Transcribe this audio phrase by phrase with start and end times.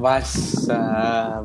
[0.00, 1.44] WhatsApp.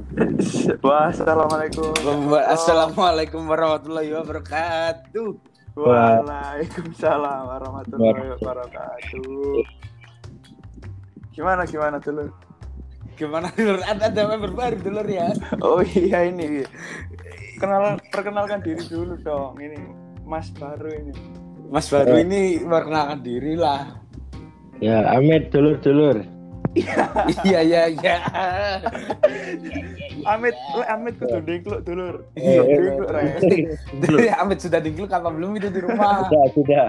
[0.80, 1.92] Wah, assalamualaikum.
[2.32, 5.30] Assalamualaikum warahmatullahi wabarakatuh.
[5.76, 9.60] Waalaikumsalam warahmatullahi wabarakatuh.
[11.36, 12.32] Gimana gimana dulu?
[13.20, 13.84] Gimana dulur?
[13.84, 15.36] Ada ada member baru dulur ya?
[15.60, 16.64] Oh iya ini.
[17.60, 19.60] Kenal perkenalkan diri dulu dong.
[19.60, 19.80] Ini
[20.24, 21.12] Mas baru ini.
[21.68, 24.00] Mas baru ini perkenalkan diri lah.
[24.80, 26.35] Ya, Amit dulur-dulur.
[26.76, 28.16] Iya iya iya.
[30.32, 32.16] Amit, le Amit kudu dengkluk dulur.
[32.36, 32.62] Iya.
[32.66, 33.24] Dengkluk re.
[34.42, 36.26] Amit sudah dikluk apa belum itu di rumah?
[36.28, 36.88] Sudah, sudah.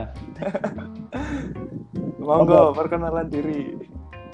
[2.19, 3.79] Monggo perkenalan diri.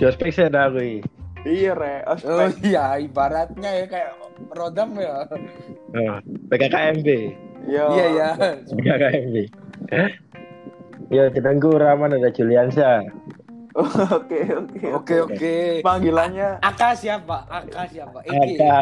[0.01, 1.05] Jospek saya dah gue.
[1.45, 2.01] Iya re.
[2.09, 2.65] Oh Ospek.
[2.65, 4.11] iya, ibaratnya ya kayak
[4.57, 5.27] rodam ya.
[5.93, 6.17] Oh,
[6.49, 7.09] PKKMB.
[7.69, 7.85] Yo.
[7.93, 8.29] Iya iya.
[8.71, 9.37] PKKMB.
[11.13, 13.05] Ya, ketengku Rahman ada Juliansa.
[14.19, 14.85] Oke oke.
[14.93, 15.55] Oke oke.
[15.81, 17.49] Panggilannya Aka siapa?
[17.49, 18.21] Aka siapa?
[18.21, 18.61] Iki.
[18.61, 18.77] Aka.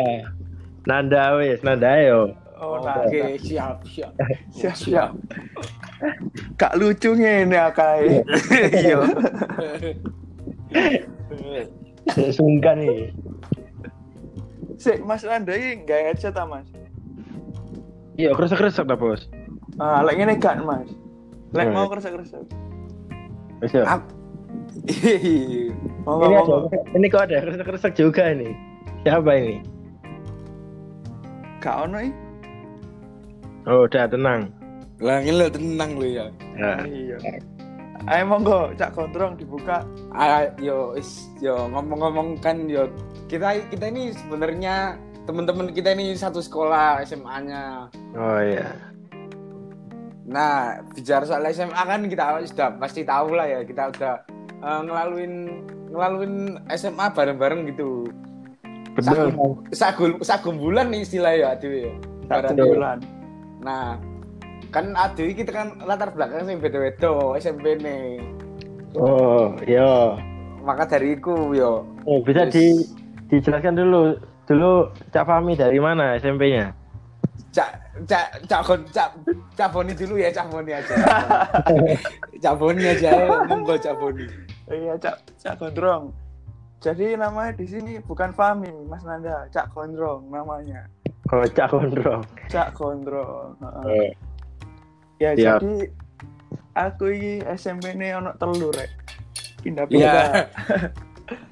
[0.82, 2.34] Nanda wis, Nanda ayo.
[2.60, 4.12] Oh, nah, Oke, siap siap.
[4.58, 5.10] siap siap.
[6.60, 8.20] Kak lucunya ini akai.
[8.52, 9.00] Iya.
[12.36, 13.14] Sungkan nih.
[14.76, 16.68] Sik, Mas Nanda ini nggak headset ah, Mas?
[18.20, 19.28] Iya, kresek-kresek dah, Bos.
[19.80, 20.88] Ah, lek ngene gak, Mas?
[21.56, 21.76] Lek Hmm.
[21.80, 22.44] mau kresek-kresek.
[23.64, 23.84] Wis ya.
[26.06, 26.56] Monggo Ini ada,
[26.96, 28.50] ini kok ada kresek-kresek juga ini.
[29.04, 29.56] Siapa ini?
[31.60, 32.00] Gak ono?
[33.68, 34.48] Oh, udah tenang.
[35.00, 36.26] Lah ngelo tenang lu ya.
[36.56, 37.16] Nah, Iya.
[38.08, 39.84] Ayo monggo, Cak Gondrong dibuka.
[40.16, 42.88] Ah, yo is yo ngomong-ngomong kan yo
[43.28, 44.96] kita kita ini sebenarnya
[45.28, 47.92] teman-teman kita ini satu sekolah SMA-nya.
[48.16, 48.72] oh iya.
[50.24, 54.14] Nah, bicara soal SMA kan kita sudah pasti tahu lah ya, kita udah
[54.60, 55.32] eh, ngelaluin
[55.90, 56.34] ngelaluin
[56.76, 58.06] SMA bareng-bareng gitu.
[58.94, 59.34] Betul.
[59.74, 61.92] Sagul sagumbulan nih istilah ya aduh ya.
[62.54, 62.98] Bulan.
[63.60, 63.98] Nah,
[64.70, 68.22] kan ini kita kan latar belakang sing beda-beda SMP nih.
[68.94, 70.18] Oh, iya.
[70.62, 72.82] Maka dari itu yo Oh, bisa di
[73.30, 74.18] dijelaskan dulu.
[74.50, 76.74] Dulu Cak Fami dari mana SMP-nya?
[77.54, 77.70] Cak
[78.06, 79.10] Cak Cak Cak
[79.54, 80.94] Cak Boni dulu ya Cak Boni aja.
[82.42, 83.10] Cak Boni aja,
[83.46, 84.26] monggo Cak Boni.
[84.70, 86.14] Iya, Cak Cak Gondrong.
[86.80, 90.86] Jadi namanya di sini bukan Fami, Mas Nanda, Cak Gondrong namanya.
[91.28, 92.22] Oh, Cak Gondrong.
[92.48, 93.58] Cak Gondrong.
[93.60, 93.84] Heeh.
[93.84, 94.10] Oh,
[95.20, 95.60] Ya, Siap.
[95.60, 95.92] jadi
[96.72, 98.88] aku ini SMP ini ono telu rek.
[99.60, 100.48] Pindah-pindah.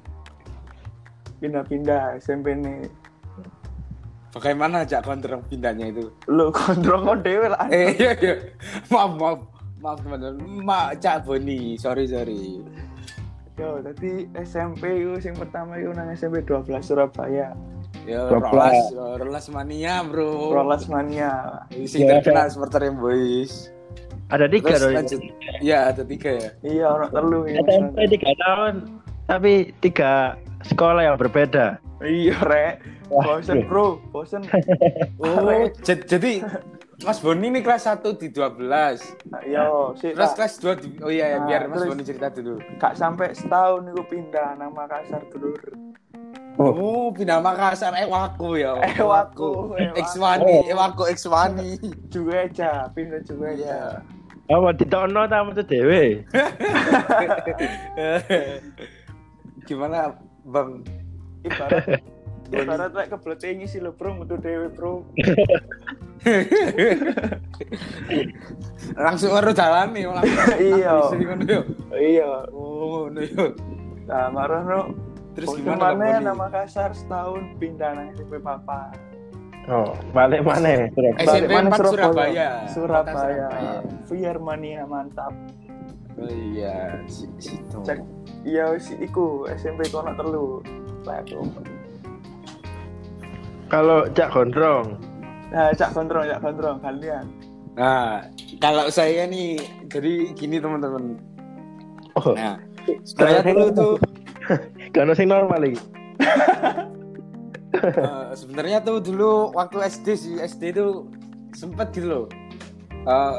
[1.39, 2.89] Pindah-pindah SMP ini.
[4.33, 6.09] Bagaimana Cak Gondrong pindahnya itu?
[6.25, 7.69] Lo Gondrong kok dhewe lah.
[7.69, 8.35] Eh iya iya.
[8.89, 9.39] Maaf maaf
[9.79, 10.65] maaf teman-teman.
[10.65, 12.65] Ma Cak Boni, sorry sorry.
[13.59, 17.51] Yo, tadi SMP itu yang pertama itu nang SMP 12 Surabaya.
[18.07, 18.95] Ya Rolas.
[19.19, 20.55] rolas, yo, mania bro.
[20.55, 21.67] Rolas mania.
[21.83, 23.67] Sing Ya, terkenal seperti yang boys.
[24.31, 25.19] Ada tiga Terus lanjut.
[25.59, 26.49] Ya ada tiga ya.
[26.63, 27.59] Iya, telu ini.
[27.59, 28.73] Mas SMP tiga tahun,
[29.27, 29.53] tapi
[29.83, 31.83] tiga sekolah yang berbeda.
[31.99, 32.79] Iya, rek.
[33.11, 33.99] Bosen, Bro.
[34.15, 34.47] Bosen.
[35.19, 36.45] Oh jadi
[36.99, 38.59] Mas Boni ini kelas 1 di 12.
[39.31, 40.11] Nah, Yo, sih.
[40.11, 42.59] Terus kelas 2 di Oh iya ya, Nah, biar Mas Boni cerita dulu.
[42.75, 45.55] Gak sampai setahun itu pindah nama Makassar dulu.
[46.59, 48.75] Oh, pindah Makassar Ewaku ya.
[48.99, 49.95] Ewaku, Ewaku.
[49.95, 51.55] X1, Ewaku X1.
[52.11, 53.63] juga aja, pindah juga aja.
[53.63, 53.79] Iya.
[54.51, 56.25] Oh, di Tono tamu tuh dewe.
[59.69, 60.83] Gimana, Bang?
[61.47, 62.03] Ibarat
[62.49, 65.05] ibarat kayak kebelet ngisi lo bro, metu dewe bro.
[68.97, 70.57] Langsung baru jalan nih, langsung.
[70.59, 70.95] Iya.
[71.95, 72.31] Iya.
[72.51, 73.45] Oh, ngono yo.
[74.09, 74.81] Nah, marah no.
[75.37, 78.91] Terus gimana, mana nama Makassar setahun pindah nang SMP Papa.
[79.69, 80.89] Oh, balik mana?
[81.21, 82.49] SMP mana 4 Surabaya.
[82.73, 83.05] Surabaya.
[83.05, 83.73] Kota Surabaya.
[84.09, 85.31] Biar mania mantap.
[86.19, 87.79] Oh iya, si- situ.
[87.85, 88.01] Cek.
[88.43, 90.59] Iya si iku SMP kono telu.
[91.05, 91.45] Lah aku.
[93.69, 94.97] Kalau Cak Gondrong,
[95.49, 97.25] Nah, cak kontrol, cak kontrol kalian.
[97.73, 98.29] Nah,
[98.61, 99.57] kalau saya nih,
[99.89, 101.17] jadi gini teman-teman.
[102.13, 102.61] oh, Nah,
[103.01, 103.93] saya dulu tuh
[104.93, 105.81] kan sing normal lagi.
[107.81, 111.09] eh, sebenarnya tuh dulu waktu SD sih SD tuh
[111.57, 112.25] sempet gitu loh.
[113.09, 113.35] Eh,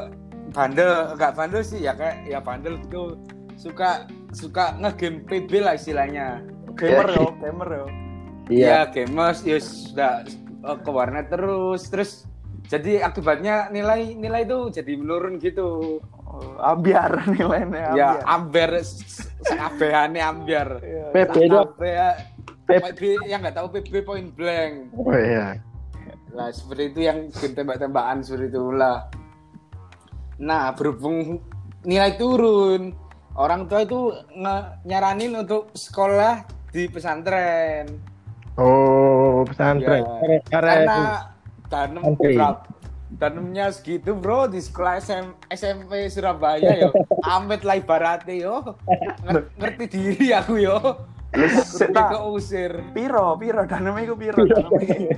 [0.51, 3.15] bandel, enggak bandel sih ya kayak ya bandel tuh
[3.55, 4.03] suka
[4.35, 6.43] suka ngegame PB lah istilahnya.
[6.75, 7.19] Gamer Ya.
[7.23, 7.85] yo, gamer yo.
[8.51, 8.67] Iya.
[8.67, 10.27] Ya gamers ya sudah
[10.61, 12.11] eh, ke warnet terus terus
[12.67, 15.99] jadi akibatnya nilai nilai itu jadi menurun gitu.
[16.31, 18.71] Oh, ambiar nilainya Ya ambiar.
[18.71, 18.71] ambiar
[19.41, 20.69] sakabehane ambiar.
[20.79, 21.05] Iya.
[21.11, 21.83] PB itu PB
[22.71, 24.91] PB yang nggak tahu PB point blank.
[24.93, 25.59] Oh iya.
[26.31, 29.11] Lah seperti itu yang game tembak-tembakan seperti itulah.
[30.39, 31.43] Nah, berhubung
[31.83, 32.95] nilai turun,
[33.35, 37.91] orang tua itu nge- nyaranin untuk sekolah di pesantren.
[38.53, 40.03] Oh, pesantren.
[40.21, 40.73] Ya, Karena
[41.65, 42.35] danem Santri.
[42.35, 42.67] berapa
[43.11, 46.95] danemnya segitu bro di sekolah SM, SMP Surabaya yo
[47.29, 48.55] amet lah ibaratnya yo
[49.21, 50.79] Nger- ngerti diri aku yo
[51.61, 52.07] Sik, aku tak.
[52.13, 55.11] keusir Piro, piro daneme iku piro daneme.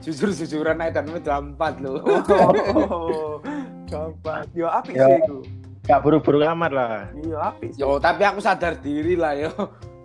[0.00, 3.36] jujur jujuran aja danemnya udah empat loh Oh,
[3.90, 4.44] gampang.
[4.52, 5.04] Yo apik Ya.
[5.06, 5.38] sih iku.
[5.82, 6.92] Gak buru-buru amat lah.
[7.14, 7.68] Iya apik.
[7.70, 7.80] sih.
[7.80, 9.52] yo tapi aku sadar diri lah yo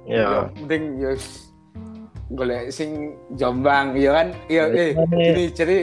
[0.03, 0.23] Ya.
[0.25, 1.15] Yo, mending yo
[2.29, 5.33] golek sing Jombang ya kan iya eh Iya.
[5.33, 5.77] jadi jadi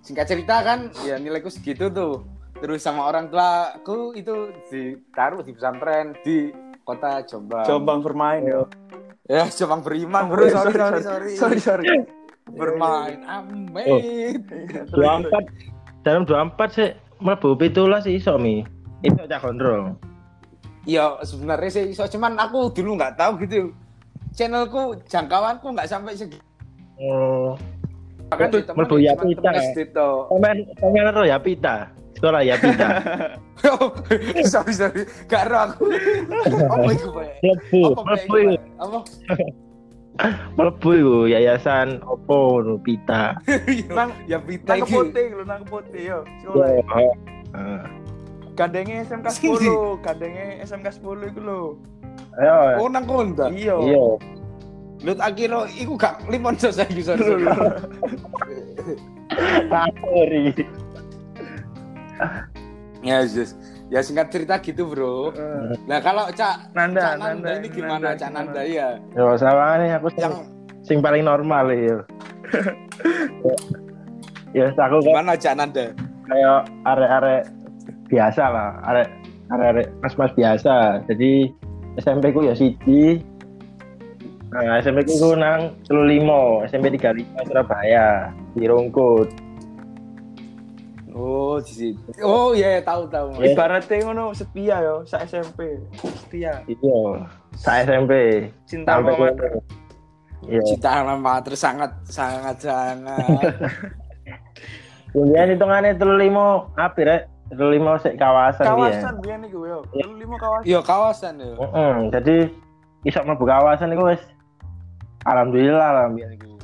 [0.00, 2.26] singkat cerita kan ya nilaiku segitu tuh
[2.56, 4.34] terus sama orang tua aku itu
[4.68, 6.50] ditaruh di pesantren di
[6.82, 8.66] kota Jombang Jombang bermain yo.
[9.24, 11.86] ya Jombang beriman bro sorry sorry sorry, Sorry, sorry.
[12.60, 14.36] bermain amin Iya,
[14.84, 15.24] terus.
[15.24, 15.44] empat
[16.02, 18.60] dalam dua empat sih mlebu pitulas sih iso mi.
[19.00, 19.96] Iso cak kontrol.
[20.84, 23.72] ya sebenarnya sih so, cuman aku dulu nggak tahu gitu
[24.34, 26.42] channelku jangkauanku nggak sampai segitu
[26.94, 27.58] Oh.
[28.30, 29.50] kan Itu mlebu ya pita.
[30.30, 31.90] Komen komen ro ya pita.
[32.14, 32.88] Sekolah ya pita.
[33.66, 33.90] Oh,
[34.54, 35.90] sorry sorry gak ero aku
[36.70, 37.80] apa itu pak Mlebu,
[38.78, 38.98] apa
[40.54, 43.34] Mlebu iku yayasan opo no pita.
[43.98, 46.18] Nang ya pita nang kepote lho, nang kepote yo.
[46.42, 46.70] Sekolah.
[47.54, 47.82] Heeh.
[48.54, 51.60] Gandenge SMK 10, gandenge SMK 10 iku lho.
[52.34, 52.82] Ayo.
[52.82, 53.76] oh nang konda Iya.
[53.78, 54.04] Iya.
[55.04, 57.22] lu tak kira iku gak limon sos saiki sorry
[60.00, 60.44] sorry.
[63.04, 63.52] Ya yes
[63.92, 65.28] ya singkat cerita gitu bro
[65.84, 68.30] nah kalau cak Nanda, cak Nanda, Nanda, ini gimana Nanda, cak?
[68.32, 70.34] Nanda ya Yo sama nih aku sing, yang
[70.80, 72.00] sing paling normal ya.
[74.56, 75.86] ya aku kan gimana cak Nanda
[76.24, 77.42] kayak arek-arek
[78.08, 79.08] biasa lah, arek
[79.52, 81.04] arek mas-mas biasa.
[81.08, 81.52] Jadi
[81.98, 83.22] SMP ku ya siji.
[84.50, 89.30] Nah, SMP ku ku nang 35, SMP 35 Surabaya, di Rungkut.
[91.14, 93.54] oh di situ oh iya yeah, tahu tahu Iya.
[93.54, 95.78] Ibaratnya ngono setia yo, sa SMP.
[95.94, 96.66] Setia.
[96.66, 96.98] Iya,
[97.54, 98.12] sa SMP.
[98.66, 99.30] Cinta sama
[100.50, 100.60] Iya.
[100.66, 103.54] cita nama terus sangat sangat sangat
[105.14, 107.22] Kemudian hitungannya 35 apa rek?
[107.52, 108.70] 35 sik kawasan ya.
[108.72, 109.78] kawasan biyen iku yo.
[109.92, 110.04] Iya.
[110.08, 110.64] Lu lima kawasan.
[110.64, 112.36] yo kawasan yo Heeh, jadi
[113.04, 114.22] iso mlebu kawasan iku wis
[115.28, 116.54] alhamdulillah lah biyen iku.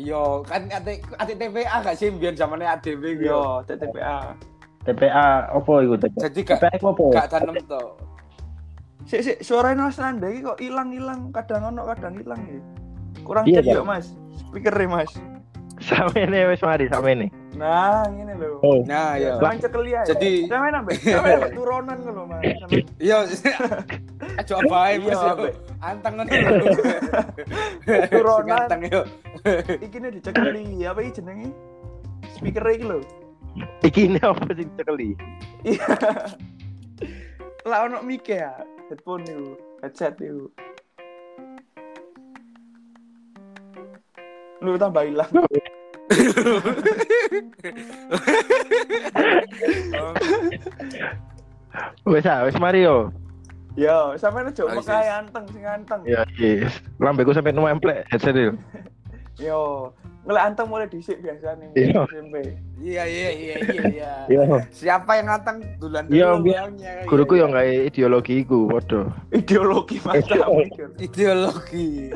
[0.00, 3.20] Yo, kan ate ate TPA gak sih biar zamannya ADW yo.
[3.20, 4.32] Yo, TTPA.
[4.88, 6.20] TPA opo iku TPA?
[6.24, 7.12] Jadi gak TPA opo?
[7.12, 7.82] gak tanem to.
[9.04, 12.60] Sik sik suaranya Mas Nanda iki kok ilang-ilang, kadang ono kadang ilang iki.
[13.26, 14.16] Kurang Iya, cek yo, Mas.
[14.40, 15.12] Speaker Mas.
[15.80, 17.28] Samene wis mari samene.
[17.60, 18.56] Nah, ngene lho.
[18.64, 19.36] Oh, Nah, yo.
[19.36, 20.04] Sampeyan cekeli ae.
[20.08, 22.40] Jadi- sampeyan ambek sampeyan ambek turunan ngono, Mas.
[22.40, 23.18] Sampeyan- Yo.
[24.48, 25.56] Coba ae Iya, Mas.
[25.84, 26.66] Anteng ngono lho.
[28.16, 28.56] Turunan.
[28.64, 29.02] Anteng yo.
[29.84, 31.48] Iki ne dicekeli, apa iki jenenge?
[32.32, 32.98] Speaker iki lho.
[33.82, 35.10] iki ini apa sing cekeli?
[35.60, 35.84] Iya.
[37.68, 38.56] Lah ono mic ya,
[38.88, 40.48] headphone itu, headset itu.
[44.60, 45.28] Lu tambah hilang.
[52.02, 53.14] Wis ah, wis mari yo.
[53.78, 55.14] Yo, sampe aja Oh, mekai yes.
[55.22, 56.00] anteng sing anteng.
[56.02, 56.82] Ya, yes.
[56.98, 58.52] Lambeku sampe nemplek headset itu.
[59.46, 59.94] Yo,
[60.26, 62.02] ngelek anteng mulai dhisik biasanya Iya.
[62.12, 62.34] SMP.
[62.76, 64.12] Iya iya iya iya iya.
[64.28, 64.58] Iya.
[64.68, 66.92] Siapa yang nganteng dulan Iya, dulu bilangnya.
[67.08, 69.08] Guruku yang kayak ideologi iku, podo.
[69.32, 70.44] Ideologi mantap.
[70.98, 72.10] ideologi.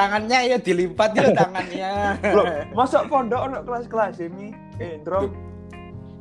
[0.00, 1.92] Tangannya ya dilipat ya tangannya.
[2.36, 4.56] Loh, masuk pondok ono kelas-kelas ini.
[4.80, 5.28] Eh, Ndro.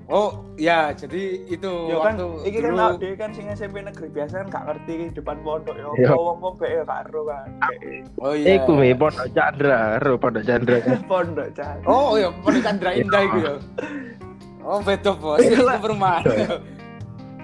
[0.10, 4.10] Oh, ya jadi itu Yo kan waktu iki kan dulu- awake kan sing SMP negeri
[4.10, 5.78] biasa kan gak ngerti depan pondok.
[5.96, 6.12] Iya.
[6.12, 7.48] Wong-wong bae yo gak ero kan.
[8.18, 8.58] Oh iya.
[8.58, 10.82] Iku mi pondok Chandra, ro pondok Chandra.
[11.08, 11.78] Pondok Chan.
[11.86, 13.54] Oh iya, Pondok Chandra Indah itu ya.
[14.60, 15.40] Oh, beda bos.
[15.40, 15.78] Itu lah.
[15.78, 16.22] perumahan.
[16.26, 16.58] Iya.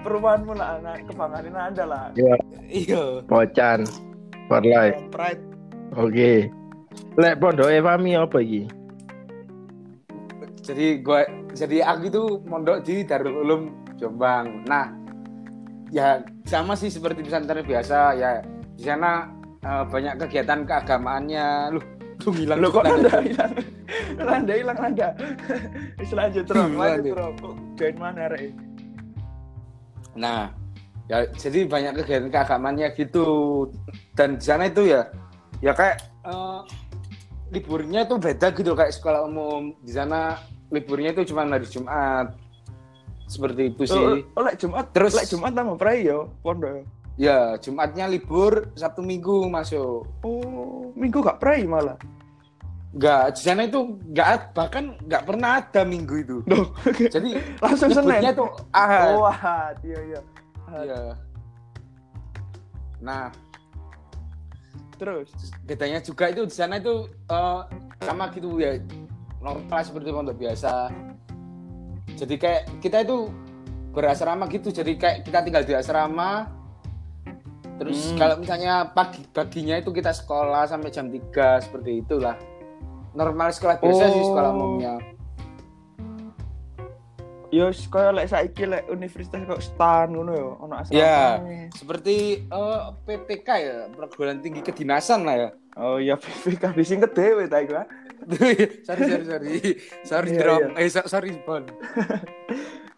[0.02, 2.04] Perumahanmu lah anak kebanggaan Anda lah.
[2.14, 2.34] Iya,
[2.66, 3.02] Iya.
[3.24, 3.82] Pocan.
[4.46, 4.98] For life.
[5.10, 5.42] Pride.
[5.94, 6.50] Oke.
[7.16, 8.66] Lek pondok Evami apa iki?
[10.66, 11.22] Jadi gua
[11.54, 13.62] jadi aku itu mondok di Darul Ulum
[13.96, 14.66] Jombang.
[14.66, 14.90] Nah,
[15.94, 18.42] ya sama sih seperti pesantren biasa ya.
[18.74, 19.30] Di sana
[19.62, 21.46] eh, banyak kegiatan keagamaannya.
[21.72, 21.84] Loh,
[22.20, 22.58] tuh hilang.
[22.60, 23.22] Lo kok Nanda.
[23.22, 23.52] Hilang?
[24.18, 25.08] Nanda hilang Nanda.
[26.16, 27.34] Lanjut terus, lanjut terus.
[27.40, 28.52] Kok join mana rek?
[30.16, 30.48] Nah,
[31.06, 33.26] ya jadi banyak kegiatan keagamannya gitu.
[34.16, 35.08] Dan di sana itu ya
[35.58, 36.60] ya kayak eh,
[37.48, 40.36] liburnya itu beda gitu kayak sekolah umum di sana
[40.68, 42.34] liburnya itu cuma hari Jumat
[43.26, 46.70] seperti itu Oh, sih oh, lek Jumat Terus- lek Jumat tambah prai yo pondok.
[46.72, 46.82] yo.
[47.16, 51.96] ya Jumatnya libur Sabtu Minggu masuk Oh, minggu gak prai malah.
[52.96, 53.76] Enggak, di sana itu
[54.08, 56.36] enggak bahkan enggak pernah ada minggu itu.
[56.48, 58.24] Loh, Jadi langsung Senin.
[58.32, 59.12] tuh ahad.
[59.12, 59.76] Oh, ahad.
[59.84, 60.20] Iya, iya.
[60.64, 60.84] Ahad.
[60.88, 61.00] Iya.
[62.98, 63.28] Nah,
[64.96, 65.28] Terus.
[65.62, 67.60] bedanya juga itu di sana itu eh,
[68.00, 68.80] sama gitu ya
[69.38, 70.88] normal seperti pondok biasa.
[72.16, 73.28] Jadi kayak kita itu
[73.92, 74.68] berasrama gitu.
[74.68, 76.48] Jadi kayak kita tinggal di asrama.
[77.76, 78.16] Terus Hmm.
[78.16, 82.40] kalau misalnya pagi paginya itu kita sekolah sampai jam 3 seperti itulah.
[83.12, 84.28] Normal sekolah biasa sih Oh.
[84.32, 84.94] sekolah umumnya.
[87.48, 90.98] Yo, kaya lek saiki lek universitas kok stan ngono yo, ono asrama.
[90.98, 91.38] Ya,
[91.70, 95.48] seperti eh, PTK ya, perguruan tinggi kedinasan lah ya.
[95.74, 97.78] Oh iya, PPK disingkat dhewe ta iku.
[98.82, 99.50] sorry, sorry, sorry.
[100.02, 100.60] Sorry, Iya, Drom.
[100.66, 100.68] iya.
[100.76, 101.62] Eh, so- sorry, Bon.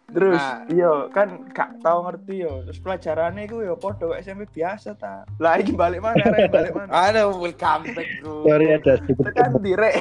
[0.09, 0.65] Terus, Nah.
[0.65, 2.65] iya kan gak tau ngerti yo.
[2.65, 5.21] Terus pelajarannya iku yo padha SMP biasa ta.
[5.37, 6.49] Lah iki balik mana, Rek?
[6.49, 6.89] balik mana?
[6.89, 8.41] Aduh, welcome back, bro.
[8.41, 9.95] Sorry ada sedikit Tekan direk.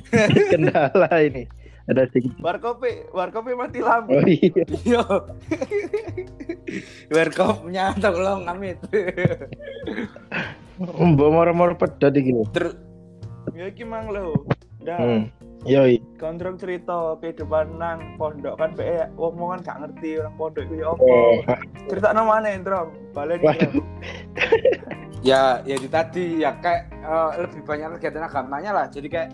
[0.52, 1.48] kendala ini.
[1.86, 2.34] Ada sedikit.
[2.42, 4.18] Warkopi, warkopi mati lampu.
[4.18, 4.64] Oh iya.
[4.82, 5.02] Yo.
[7.14, 8.82] Werkopnya tolong amit.
[10.82, 12.44] Mbok moro-moro pedot iki lho.
[12.50, 12.74] Terus
[13.54, 14.34] Ya iki mang lho.
[14.82, 15.22] Dah, Hmm.
[15.66, 15.98] Yoi.
[16.14, 21.02] kontrol cerita kehidupan nang pondok kan PE omongan gak ngerti orang pondok itu ya apa.
[21.02, 21.34] Oh,
[21.90, 22.94] Cerita mana Indro?
[23.10, 23.66] Balen Waduh.
[23.66, 23.80] iki.
[25.26, 28.86] ya, ya di tadi ya kayak eh, lebih banyak kegiatan agamanya lah.
[28.86, 29.30] Jadi kayak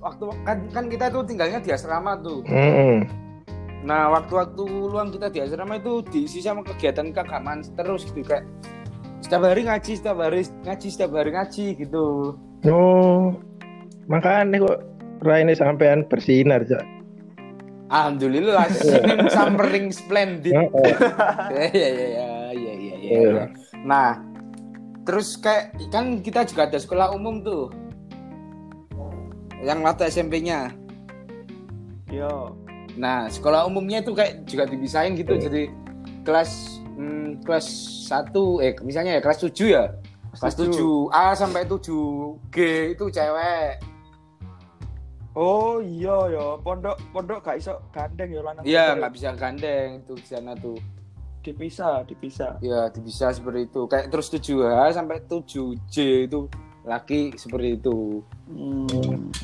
[0.00, 2.44] waktu kan kan kita tuh tinggalnya di asrama tuh.
[2.46, 3.04] Heeh.
[3.86, 8.42] Nah, waktu-waktu luang kita di asrama itu diisi sama kegiatan keagamaan terus gitu kayak
[9.22, 12.06] setiap hari ngaji, setiap hari ngaji, setiap hari ngaji gitu.
[12.66, 13.34] Oh.
[14.06, 14.78] Makanya kok
[15.22, 16.82] Raine sampean bersinar, Cak.
[17.86, 20.54] Alhamdulillah, Senin summering splendid.
[20.54, 20.94] Heeh.
[21.54, 22.74] Ya ya ya ya ya ya.
[22.74, 23.30] ya, Iya.
[23.30, 23.44] ya.
[23.86, 24.18] Nah,
[25.06, 27.70] terus kayak kan kita juga ada sekolah umum tuh.
[29.64, 30.74] Yang waktu SMP-nya.
[32.12, 32.56] Yo.
[32.96, 35.36] Nah, sekolah umumnya itu kayak juga dipisahin gitu.
[35.36, 35.68] Jadi
[36.24, 37.66] kelas hmm, kelas
[38.08, 38.32] 1
[38.64, 39.84] eh misalnya ya kelas 7 ya.
[40.36, 41.08] Kelas Setuju.
[41.08, 42.56] 7 A sampai 7 G
[42.92, 43.80] itu cewek.
[45.36, 48.64] Oh iya ya, pondok pondok gak iso gandeng ya lanang.
[48.64, 50.80] Iya, nggak bisa gandeng tuh di sana tuh.
[51.46, 52.58] dipisah, dipisah.
[52.58, 53.86] Ya, bisa seperti itu.
[53.86, 56.50] Kayak terus 7H sampai 7J itu
[56.86, 58.22] laki seperti itu.
[58.46, 59.34] Hmm.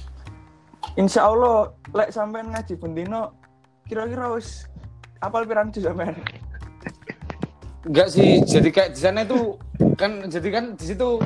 [0.94, 3.34] Insya Allah, lek sampean ngaji bendino,
[3.90, 4.70] kira-kira wis
[5.18, 6.14] apal pirang juz sampean?
[7.82, 9.58] Enggak sih, jadi kayak di sana itu
[9.98, 11.18] kan jadi kan di situ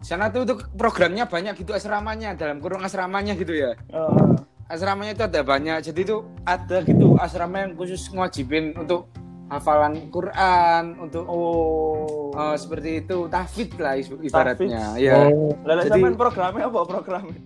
[0.00, 3.76] sana tuh itu programnya banyak gitu asramanya dalam kurung asramanya gitu ya.
[3.92, 5.76] Oh, Asramanya itu ada banyak.
[5.84, 9.12] Jadi itu ada gitu asrama yang khusus ngewajibin untuk
[9.52, 12.32] hafalan Quran, untuk oh.
[12.32, 14.96] eh, seperti itu tahfidz lah ibaratnya.
[14.96, 15.02] Tahfidz.
[15.02, 15.16] Ya.
[15.28, 15.52] Oh.
[15.64, 17.38] Jadi- sampean programnya apa programnya?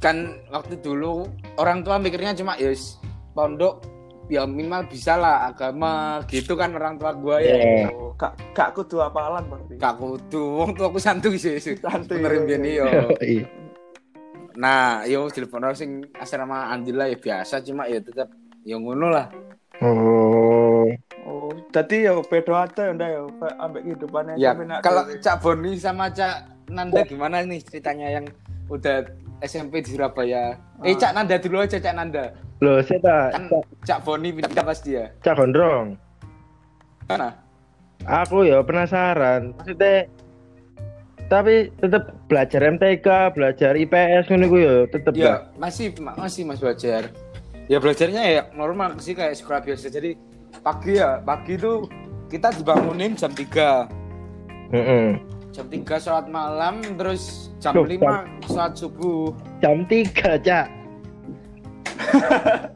[0.00, 1.28] Kan waktu dulu
[1.60, 2.96] orang tua mikirnya cuma ya wis,
[3.36, 3.84] pondok
[4.30, 7.90] ya minimal bisa lah agama gitu kan orang tua gua ya.
[7.90, 9.74] Oh, Gak gak kudu apalan berarti.
[9.76, 11.58] Gak kudu, wong tua aku santuy sih.
[11.58, 11.76] sih.
[11.76, 12.84] Santuy, Bener iya, biyen iya.
[12.84, 13.08] yo.
[13.20, 13.44] Iya.
[14.60, 18.28] Nah, yo telepon sing asrama Andila ya biasa cuma ya tetap
[18.64, 19.26] ya ngono lah.
[19.80, 20.39] Oh.
[21.70, 23.20] Jadi ya beda aja ya ndak ya
[23.56, 24.50] ambek kehidupannya Ya,
[24.80, 25.06] kalau.
[25.16, 26.34] Cak Boni sama Cak
[26.66, 28.26] Nanda gimana nih ceritanya yang
[28.66, 29.06] udah
[29.40, 30.58] SMP di Surabaya?
[30.82, 30.98] Eh, Ah.
[30.98, 32.34] Cak Nanda dulu aja Cak Nanda.
[32.58, 33.44] Loh, saya tak Kan
[33.82, 35.06] Cak Boni pindah pasti ya.
[35.20, 35.94] Cak Gondrong.
[37.06, 37.38] Mana?
[38.02, 39.54] Aku ya penasaran.
[39.56, 40.10] Maksudnya
[41.26, 47.14] tapi tetap belajar MTK, belajar IPS ngono ya tetep Ya, masih ma- masih Mas belajar.
[47.70, 49.86] Ya belajarnya ya normal sih kayak sekolah biasa.
[49.88, 50.18] Jadi
[50.60, 51.86] pagi ya, pagi itu
[52.26, 53.86] kita dibangunin jam 3.
[54.70, 55.18] Heeh.
[55.50, 59.34] Jam 3 sholat malam, terus jam Loh, 5 sholat subuh.
[59.58, 60.66] Jam 3, Cak.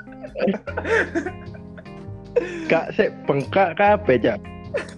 [2.67, 4.39] Kak sik bengkak kabeh, Cak.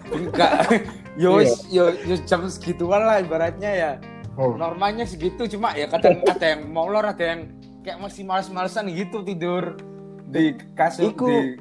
[1.16, 3.92] Yo, wis- yo, yo jam segituan lah ibaratnya ya.
[4.36, 4.52] Oh.
[4.52, 9.80] Normalnya segitu cuma ya kadang ada yang molor, ada yang kayak masih males-malesan gitu tidur
[10.28, 11.56] di kasur Iku- di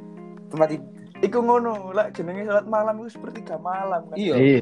[0.52, 0.92] tempat tidur.
[1.26, 4.16] Iku ngono, lah jenenge salat malam itu seperti gak malam kan.
[4.16, 4.36] Iya.
[4.38, 4.60] Iya,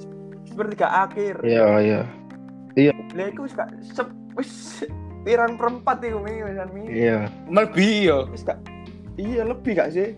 [0.47, 1.35] Seperti gak akhir.
[1.43, 1.65] iya,
[2.73, 2.91] iya.
[3.11, 4.81] Lah iku wis gak sep wis
[5.23, 6.87] pirang perempat iku mi wisan mi.
[6.87, 7.27] Iya.
[7.47, 8.17] Melebihi yo.
[8.31, 8.59] Wis gak
[9.13, 10.15] Iya lebih gak sih?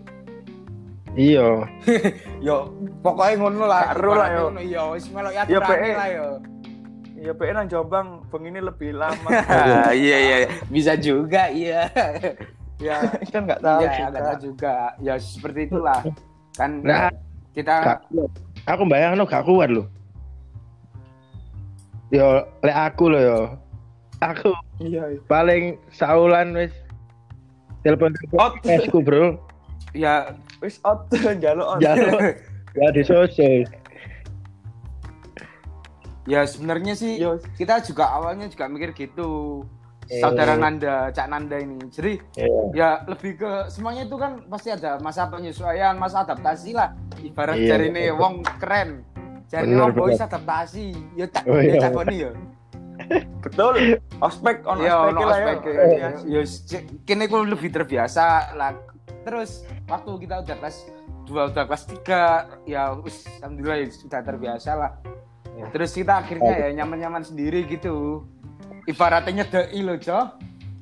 [1.12, 1.64] Iya.
[2.46, 3.92] Yo pokoknya ngono lah.
[3.92, 4.44] Gak ero lah, yo.
[4.48, 5.90] Ngono, Yo wis melok ya Yo, PE.
[5.92, 6.26] lah yo.
[7.16, 9.28] Ya PE nang Jombang bengi ini lebih lama.
[9.48, 10.48] Ah, iya iya iya.
[10.68, 11.88] bisa juga iya
[12.76, 13.00] ya
[13.32, 14.04] kan nggak tahu ya juga.
[14.12, 16.00] nggak tahu juga ya seperti itulah
[16.56, 17.12] kan Nah,
[17.52, 17.98] kita Gak.
[18.66, 19.86] Aku bayang gak kuat lo.
[22.08, 23.40] Yo, lek aku lo yo.
[24.18, 25.20] Aku Iya, iya.
[25.26, 26.72] paling saulan wis
[27.80, 28.60] telepon Out.
[28.64, 29.36] esku bro.
[29.92, 31.04] ya Wis out
[31.38, 31.78] njaluk on.
[31.78, 32.20] Jaluk
[32.72, 33.64] ya di sosial.
[36.26, 37.38] ya sebenarnya sih Yo.
[37.54, 39.62] kita juga awalnya juga mikir gitu
[40.06, 40.18] Eh.
[40.18, 42.60] saudara Nanda Cak Nanda ini jadi Iya.
[42.72, 47.68] ya lebih ke semuanya itu kan pasti ada masa penyesuaian masa adaptasi lah ibarat Iya,
[47.68, 49.02] jari ini wong keren
[49.46, 50.26] jari Bener, wong boys bener.
[50.26, 51.80] adaptasi ya cak Oh, ya iya.
[51.80, 52.30] cak ya
[53.44, 54.00] Betul.
[54.18, 55.52] Ospek on ya ospek lah ya.
[55.62, 56.08] Iya.
[56.24, 58.72] ya c- kini aku lebih terbiasa lah
[59.22, 60.76] terus waktu kita udah kelas
[61.22, 62.22] dua udah kelas tiga
[62.62, 64.92] ya wis alhamdulillah ya sudah terbiasa lah
[65.56, 65.72] Ya.
[65.72, 68.28] terus kita akhirnya ya nyaman-nyaman sendiri gitu
[68.86, 70.20] ibaratnya nyedeki lo Jo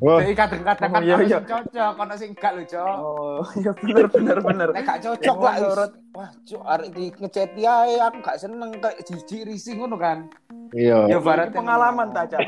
[0.02, 1.30] Wah, Jadi kadang-kadang Oh, kan iya, ono iya.
[1.32, 2.96] sing cocok, ono sing enggak lho, Cok.
[2.98, 4.68] Oh, iya bener bener bener.
[4.68, 5.54] Nek gak cocok lah.
[5.56, 6.12] Menurut- wis.
[6.12, 10.28] Wah, Cok, arek iki ngechat ae aku gak seneng kayak jijik risih ngono kan.
[10.72, 11.08] iya.
[11.08, 12.40] Ya Ini barat pengalaman ta, Cak.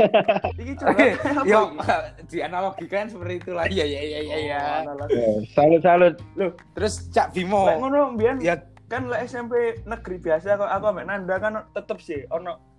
[0.53, 0.99] Iki coba.
[1.49, 1.61] Yo,
[2.31, 3.65] dianalogikan seperti itulah.
[3.65, 4.61] Iya, iya, iya, iya, iya.
[5.09, 6.15] Ya, Salut salut.
[6.35, 7.63] Loh, Terus Cak Bimo.
[7.65, 11.99] lek ngono mbiyen Ya, kan lek SMP negeri biasa kok aku ambek Nanda kan tetep
[11.99, 12.76] sih ono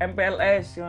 [0.00, 0.80] MPLS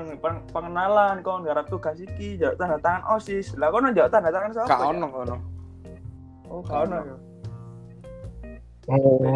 [0.55, 3.59] pengenalan kon garap tugas iki, jawab tanda tangan OSIS.
[3.59, 4.71] Lah kono jawab tanda tangan sapa?
[4.71, 4.87] gak Cak?
[4.87, 5.35] ono ngono.
[6.47, 7.15] Oh, gak ono ya.
[8.87, 9.35] Oh,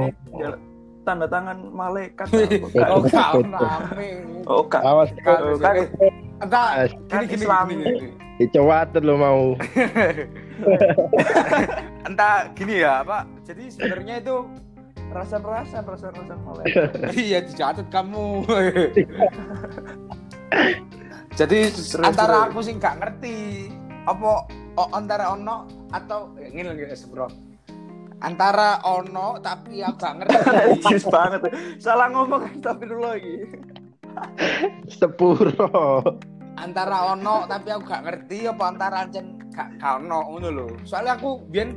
[1.03, 2.27] tanda tangan malaikat.
[2.88, 3.67] Oh, gak ono betul.
[3.91, 4.15] amin.
[4.48, 5.60] Oh, awas Gak Oh,
[7.12, 8.10] Kan gini gini gini.
[9.03, 9.44] lo mau.
[12.08, 13.27] Entah gini ya, Pak.
[13.44, 14.36] Jadi sebenarnya itu
[15.15, 16.91] rasan-rasan rasan-rasan malaikat.
[17.15, 18.43] Iya dicatat kamu.
[21.39, 22.51] Jadi Terus, antara terus.
[22.51, 23.68] aku sih nggak ngerti
[24.07, 24.48] apa
[24.79, 27.27] oh, antara ono atau ya, ngene lho guys bro.
[28.24, 30.35] Antara ono tapi aku gak ngerti.
[30.55, 31.51] Religius banget.
[31.83, 33.35] Salah ngomong tapi dulu lagi.
[34.87, 35.68] Sepuro.
[36.55, 40.68] antara ono tapi aku gak ngerti apa antara ancen gak ono ngono lho.
[40.87, 41.75] Soalnya aku biyen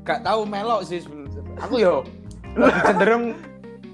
[0.00, 1.44] gak tahu melok sih sebenarnya.
[1.60, 2.00] Aku yo
[2.56, 3.24] lebih cenderung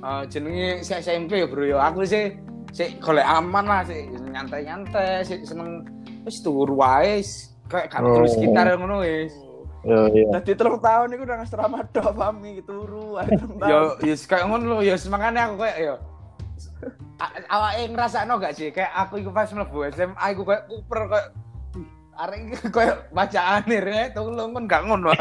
[0.01, 1.77] eh, jenenge si SMP ya bro yo.
[1.77, 2.37] Aku sih
[2.71, 5.83] sih golek aman lah sih nyantai-nyantai sih seneng
[6.23, 7.51] wis turu wae wis.
[7.67, 8.19] kayak Oh.
[8.19, 9.31] terus sekitar ngono wis.
[9.81, 10.29] Yo iya.
[10.37, 13.17] Jadi telung tahun itu udah asrama dok pami turu.
[13.17, 13.31] ae.
[13.63, 15.95] Yo yo kayak ngono lho yo semangatnya aku kayak yo
[17.21, 21.29] A- awake ngrasakno gak sih kayak aku iku pas mlebu SMA iku kayak kuper kayak
[21.77, 21.85] "Wih,
[22.17, 25.13] arek iki kayak bacaan ya tolong kan gak ngono.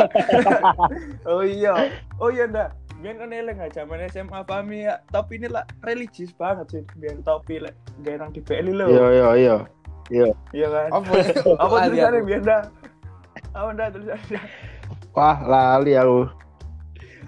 [1.29, 1.91] Oh iya.
[2.15, 2.71] Oh iya ndak.
[2.99, 4.99] Biar kan eleng aja zaman SMA pami ya.
[5.07, 6.83] Tapi ini lah religius banget sih.
[6.99, 8.91] Biar topi lek gak nang di PLI lo.
[8.91, 9.57] Yo yo yo.
[10.51, 10.89] Iya kan.
[10.99, 11.11] Apa
[11.63, 12.63] Apa tulisannya biar dah.
[13.55, 14.41] Apa ndak tulisannya?
[15.15, 16.27] Wah, lali aku.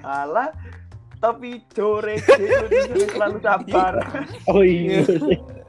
[0.03, 0.51] Alah.
[1.21, 4.01] Tapi jore itu selalu sabar.
[4.49, 5.05] Oh iya.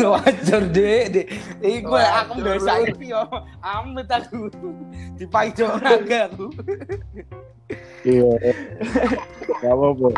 [0.00, 1.26] Wajar deh, deh.
[1.60, 2.84] Iku Wajar, aku biasa lu.
[2.88, 3.22] iki yo.
[3.60, 4.50] Amit aku.
[5.14, 6.46] Dipaido naga aku.
[8.02, 8.30] Iya.
[9.60, 10.08] Gak apa-apa.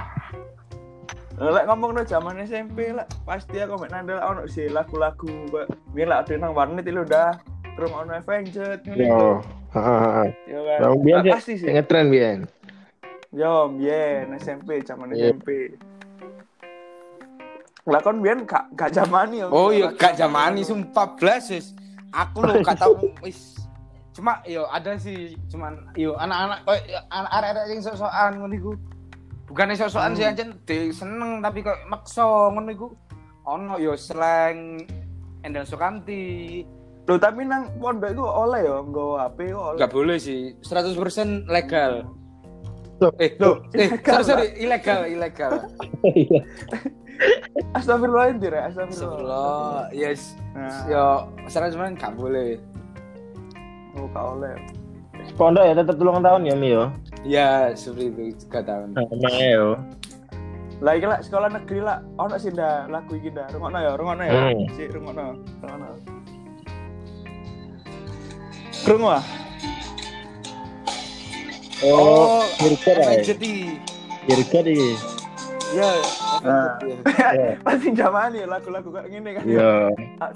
[1.42, 5.27] Lek ngomong no zaman SMP lah, pasti aku mek nandel ono sih lagu-lagu
[5.90, 7.35] biar lah ada nang warnet itu udah
[7.75, 8.94] Room on Avenged Yo.
[8.94, 9.40] gitu.
[9.72, 10.29] Heeh.
[10.46, 11.33] Ya kan.
[11.33, 11.66] Pasti sih.
[11.66, 12.44] ngetren biyen.
[13.33, 15.33] Yo, biyen SMP zaman Iya.
[15.33, 15.72] SMP.
[17.83, 19.51] Lah kon biyen gak gak zaman yo.
[19.51, 21.75] Oh iya, gak zamani sumpah blas wis.
[22.14, 22.95] Aku lo gak tau
[23.27, 23.59] wis.
[24.14, 28.73] Cuma yo ada sih, cuman yo anak-anak koyo arek-arek sing sok-sokan ngono iku.
[29.51, 32.88] Bukan sok-sokan sih ancen de seneng tapi kok maksa ngono iku.
[33.51, 34.87] Ono yo slang
[35.42, 36.62] Endang Sukamti.
[37.11, 39.79] Loh, tapi nang pondok iku oleh yo nggo HP kok oleh.
[39.83, 42.07] Gak boleh sih, 100% legal.
[43.03, 45.51] Loh, Eh, loh, eh, sorry, sorry, ilegal, ilegal.
[47.12, 47.79] Iya.
[47.79, 48.88] Astagfirullah ini ya, astagfirullah.
[48.88, 50.20] Astagfirullah, yes.
[50.53, 51.07] Nah, Yo,
[51.48, 52.59] 100% gak boleh.
[53.92, 54.57] oh gak oleh.
[55.37, 56.90] Pondok ya tetap tulung tahun ya Mi yo.
[57.22, 58.96] Ya, seperti itu, tiga tahun.
[58.98, 59.66] Emang yo.
[60.83, 63.55] Lah iki lah sekolah negeri lah ono sih ndak lagu iki ndak.
[63.55, 64.33] Rungokno ya, rungokno ya.
[64.35, 64.66] Hmm.
[64.75, 65.25] Si rungokno.
[65.62, 65.88] Rungokno.
[68.83, 69.25] Krungu ah.
[71.87, 73.07] Oh, Kirkir ya.
[73.14, 73.38] Avenged
[74.27, 74.90] Kirkir iki.
[75.79, 75.90] Ya,
[76.43, 76.75] Nah.
[76.83, 77.57] Iya.
[77.67, 79.43] Pasti zaman ya lagu-lagu kayak gini kan.
[79.47, 79.73] Iya.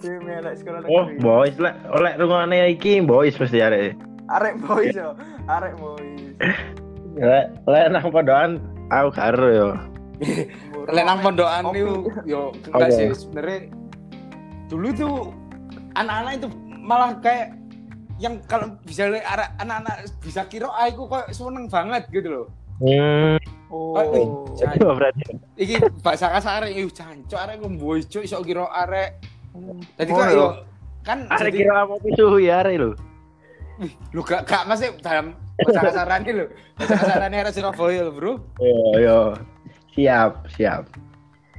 [0.01, 1.75] Dhewe sekolah Oh, boys lah.
[1.93, 3.99] Oleh rungokne iki boys pasti arek.
[4.31, 5.19] Arek boys yo.
[5.51, 6.35] Arek boys.
[7.17, 8.61] Lek lek nang pondokan
[8.93, 9.69] aku karo yo.
[10.93, 12.97] Lek nang pondokan itu yo enggak Oke.
[12.97, 13.59] sih sebenarnya
[14.69, 15.15] dulu tuh
[15.97, 16.49] anak-anak itu
[16.85, 17.57] malah kayak
[18.21, 22.47] yang kalau bisa lihat anak-anak bisa kira aku kok seneng banget gitu loh.
[22.77, 23.37] Hmm,
[23.67, 23.99] Oh.
[24.55, 25.25] Itu berarti.
[25.59, 29.19] Iki bahasa kasar iki jancuk arek ngombo cuk iso kira arek.
[29.99, 30.37] Jadi Oh, kok yo.
[30.37, 30.49] yo
[31.03, 32.91] kan jadi kira apa suhu ya are lo.
[34.17, 36.47] lu gak gak masih dalam bahasa kasaran ini lo.
[36.79, 38.33] Bahasa kasaran arek Surabaya lo, Bro.
[38.63, 39.21] Yo yo.
[39.97, 40.83] Siap, siap.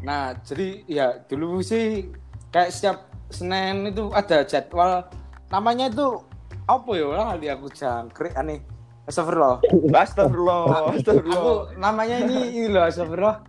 [0.05, 2.05] Nah, jadi ya dulu sih
[2.53, 5.03] kayak setiap Senin itu ada jadwal
[5.51, 6.23] namanya itu
[6.63, 8.61] apa ya lah di aku jangkrik aneh.
[9.07, 9.55] Astagfirullah.
[9.89, 11.39] Astagfirullah, astagfirullah.
[11.39, 13.39] Aku namanya ini ini loh astagfirullah.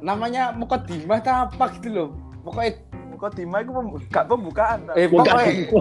[0.00, 2.08] namanya Mukodimah tak apa gitu loh.
[2.40, 2.72] Pokoknya
[3.16, 4.92] Kok Dima itu pem- gak pembukaan ta?
[4.92, 5.72] eh pokoknya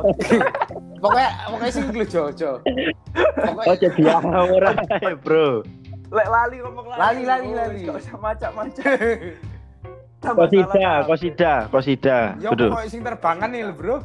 [1.04, 2.52] pokoknya pokoknya sing lu jojo.
[2.56, 4.04] Oh Pokoknya jadi
[4.48, 4.72] ora
[5.04, 5.68] ya, Bro.
[6.16, 7.52] Lek lali ngomong Lali, lali.
[7.52, 8.00] lali, Oh, lali.
[8.00, 8.88] Usah macak-macak.
[10.24, 12.18] Tambah Kosida, kosida, kosida.
[12.40, 14.00] ya pokoknya sing terbangan nih Bro.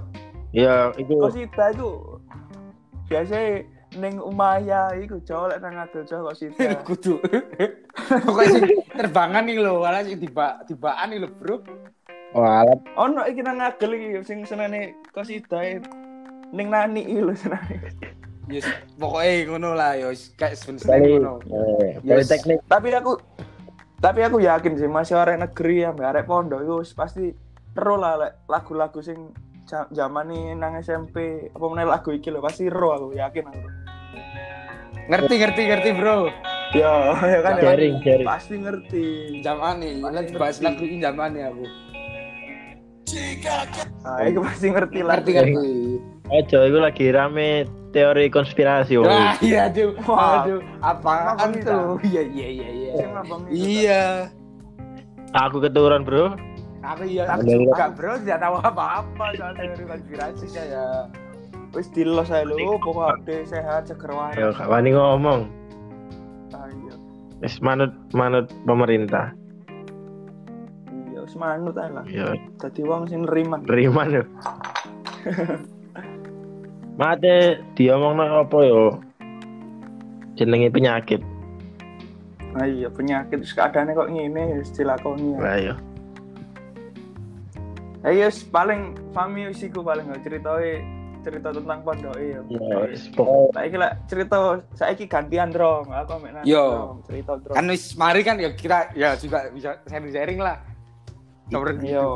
[0.50, 1.88] Ya, itu Kosida itu
[3.06, 3.62] biasa
[3.98, 6.78] ning Umaya iku cowok lek nang adol cowok Kosida.
[6.86, 7.18] Kudu.
[8.26, 11.56] pokoknya sing terbangan nih lo, malah sing tiba tibaan nih lo, Bro.
[12.38, 15.82] oh, alat Ono iki nang ngagel iki sing senene Kosida e.
[16.54, 17.90] ning nani iki lho senene.
[18.50, 18.66] Yes,
[18.98, 20.78] pokoknya ngono lah yo kayak kali.
[20.78, 21.32] sebenarnya ngono.
[21.46, 22.26] Eh, Yes.
[22.26, 22.58] Politeknik.
[22.66, 23.12] Tapi aku
[24.00, 27.30] tapi aku yakin sih masih arek negeri ya, arek pondok itu pasti
[27.74, 29.30] ero lah lek lagu-lagu sing
[29.70, 33.58] zaman nih nang SMP apa meneh lagu iki lho pasti ero aku yakin aku.
[35.10, 36.30] Ngerti ngerti ngerti, Bro.
[36.70, 37.74] Ya, ya kan ya.
[37.74, 37.94] Sharing.
[38.22, 39.06] Pasti ngerti.
[39.42, 41.64] Zaman nih, nanti bahas lagu ini zaman nih aku.
[44.06, 45.18] Nah, itu pasti ngerti lah.
[45.18, 45.70] Ngerti ngerti.
[46.30, 49.02] Ojo, itu lagi rame teori konspirasi.
[49.02, 49.10] wong.
[49.10, 49.98] Wah, iya tuh.
[49.98, 51.98] Aduh, apaan Mabang tuh?
[52.06, 52.92] Iya iya iya iya.
[53.50, 54.02] Iya.
[55.34, 56.38] Aku keturun, Bro.
[56.86, 61.10] Aku iya aku juga, Bro, tidak tahu apa-apa soal teori konspirasi saya.
[61.70, 64.34] Wis dilos ae lho, pokoknya sehat seger waras.
[64.34, 65.46] Ayo, Kak Wani ngomong.
[66.50, 66.94] Ah, iya.
[67.38, 69.30] Wis manut manut pemerintah.
[71.14, 72.02] Iya, wis manut ae lah.
[72.10, 73.62] Ya, Dadi wong sing neriman.
[73.70, 74.26] terima yo.
[76.98, 78.98] Mate diomongno apa yo?
[80.34, 81.22] Jenenge penyakit.
[82.50, 85.38] Nah, iya penyakit terus keadaannya kok ngene wis dilakoni.
[85.38, 85.74] Lah yo.
[88.02, 90.82] Eh yes, paling Fami wis iku paling nggak ceritoi
[91.20, 92.40] cerita tentang pondok ya.
[92.48, 94.36] Ya, wis pokok Saiki lah cerita
[94.74, 95.88] saiki gantian dong.
[95.92, 96.98] Aku ambek Nana Yo.
[97.04, 97.54] cerita dong.
[97.54, 100.56] Kan wis mari kan ya kita ya juga bisa sharing-sharing lah.
[101.52, 101.96] Seperti itu.
[101.96, 102.08] Yo.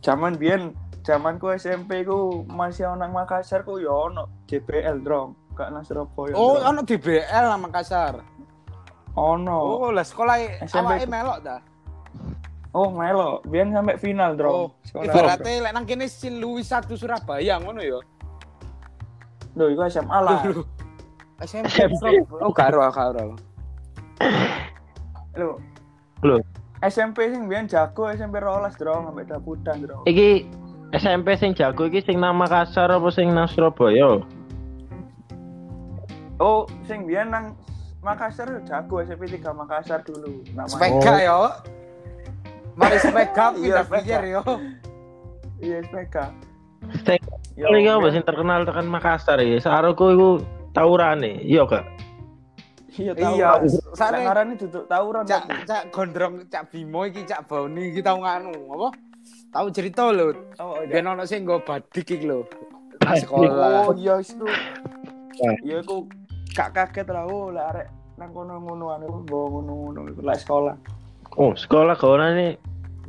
[0.00, 5.36] Zaman biyen zamanku SMP ku masih ono nang Makassar ku yo ono JBL dong.
[5.58, 6.38] Gak nang Surabaya.
[6.38, 8.22] Oh, ono DBL lah Makassar.
[9.18, 9.58] ono.
[9.58, 10.78] Oh, lah sekolah SMP.
[10.78, 11.58] awake melok dah.
[12.70, 13.40] Oh, melo.
[13.44, 14.52] Biyen sampai final, Oh, Dro.
[14.84, 17.96] Sekolah, ibaratnya lek nang kene Sin Louis 1 Surabaya ngono ya.
[17.96, 18.06] Dro.
[19.56, 20.40] Loh, iku SMA lah.
[21.40, 22.22] SMP.
[22.38, 23.34] Oh, karo karo.
[25.34, 25.56] Loh.
[26.22, 26.40] Loh.
[26.78, 30.06] SMP sing biyen jago SMP rolas, Dro, sampai daputan, Dro.
[30.06, 30.46] iki
[30.94, 34.22] SMP sing jago iki sing nang Makassar apa sing nang Surabaya?
[36.38, 37.58] Oh, sing biyen nang
[37.98, 40.70] Makassar jago SMP 3 Makassar dulu namanya.
[40.70, 41.18] Speka Oh.
[41.18, 41.40] yo.
[42.78, 44.42] Mari speka Iya, pindah pikir yo.
[45.58, 45.78] Iya.
[47.02, 47.20] Sing
[47.58, 49.58] Yo, iki apa biyen- sing terkenal tekan Makassar ya?
[49.58, 50.28] Saroku iku
[50.70, 51.82] tawurane, iya gak?
[52.94, 53.12] Iya.
[53.18, 53.48] Iya,
[53.98, 55.26] Sare sare- ngarani duduk tawuran.
[55.26, 58.88] Cak cak gondrong cak Bimo iki cak Boni iki tau nganu apa?
[59.50, 60.30] Tahu cerita lho.
[60.62, 61.02] Oh, iya.
[61.02, 62.46] Ben ono sing nggo badik iki lho.
[63.02, 63.90] Sekolah.
[63.90, 64.46] Oh, iya itu.
[65.42, 65.54] Wah.
[65.66, 66.06] Iya, aku
[66.54, 67.86] gak kaget lah, oh, lah arek
[68.18, 70.74] nang kono-ngono anu bawa ngono-ngono iku lah sekolah.
[71.38, 72.58] Oh, sekolah gawane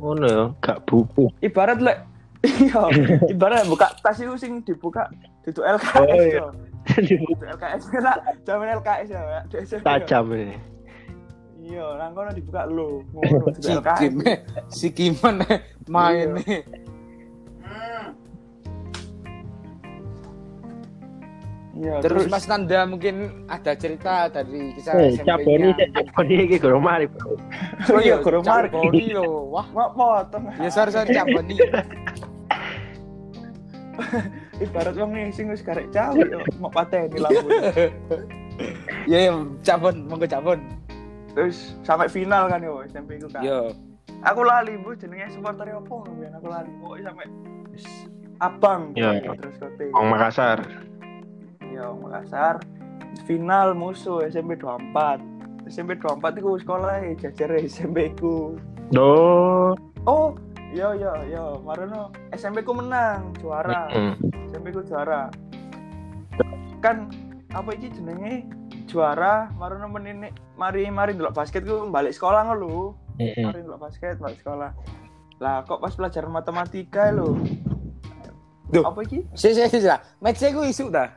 [0.00, 1.28] ngono ya, gak buku.
[1.44, 1.98] Ibarat lek
[2.64, 2.80] iya,
[3.36, 5.12] ibarat buka tas itu sing dibuka
[5.44, 6.44] duduk LKS Oh, iya.
[7.04, 8.16] Duduk LKS lah,
[8.48, 9.44] zaman LKS ya.
[9.84, 10.56] Tajam ini.
[11.60, 13.98] Iya, nang kono dibuka lo, ngono Si duduk LKS.
[14.00, 14.14] Kim,
[14.72, 15.36] si Kiman
[15.86, 16.64] main nih.
[21.80, 23.14] Iya, Terus Mas Nanda mungkin
[23.48, 25.24] ada cerita dari kisah Eh, SMP-nya.
[25.32, 27.40] caboni, caboni iki guru mari, Bro.
[27.88, 28.68] Oh iya, guru mari.
[28.68, 29.48] Caboni lho.
[29.48, 30.44] Wah, Mau potong.
[30.54, 31.56] ya sorry sorry caboni.
[34.60, 37.48] Ibarat wong nih sing wis karek cawe yo, mau pateni lampu.
[39.08, 39.32] Ya ya
[39.64, 40.60] cabon, monggo cabon.
[41.32, 43.40] Terus sampai final kan yo SMP ku kan.
[43.40, 43.72] Yo.
[44.20, 45.80] Aku lali bu jenenge supporter apa
[46.12, 46.68] biyen aku lali.
[46.76, 47.26] Pokoknya sampai
[48.38, 49.16] abang Iya.
[49.16, 49.84] pokoknya, terus kote.
[49.90, 50.58] Wong Makassar.
[51.80, 52.56] Iya, Makassar.
[53.24, 55.16] Final musuh SMP 24.
[55.64, 58.60] SMP 24 iku sekolah e jajar SMP ku.
[58.92, 59.72] Do.
[60.04, 60.36] Oh,
[60.76, 63.88] iya iya iya, marono SMP ku menang, juara.
[63.88, 64.14] Mm.
[64.52, 65.32] SMP ku juara.
[66.84, 67.08] Kan
[67.56, 68.44] apa iki jenenge?
[68.84, 70.28] Juara, marono menini
[70.60, 72.92] mari mari ndelok basket ku balik sekolah ngono.
[73.16, 74.76] Mari ndelok basket balik sekolah.
[75.40, 77.40] Lah kok pas pelajaran matematika lho.
[78.68, 78.84] Duh.
[78.84, 79.24] Apa iki?
[79.32, 79.88] Si si si.
[80.20, 81.08] Match ku isu dah.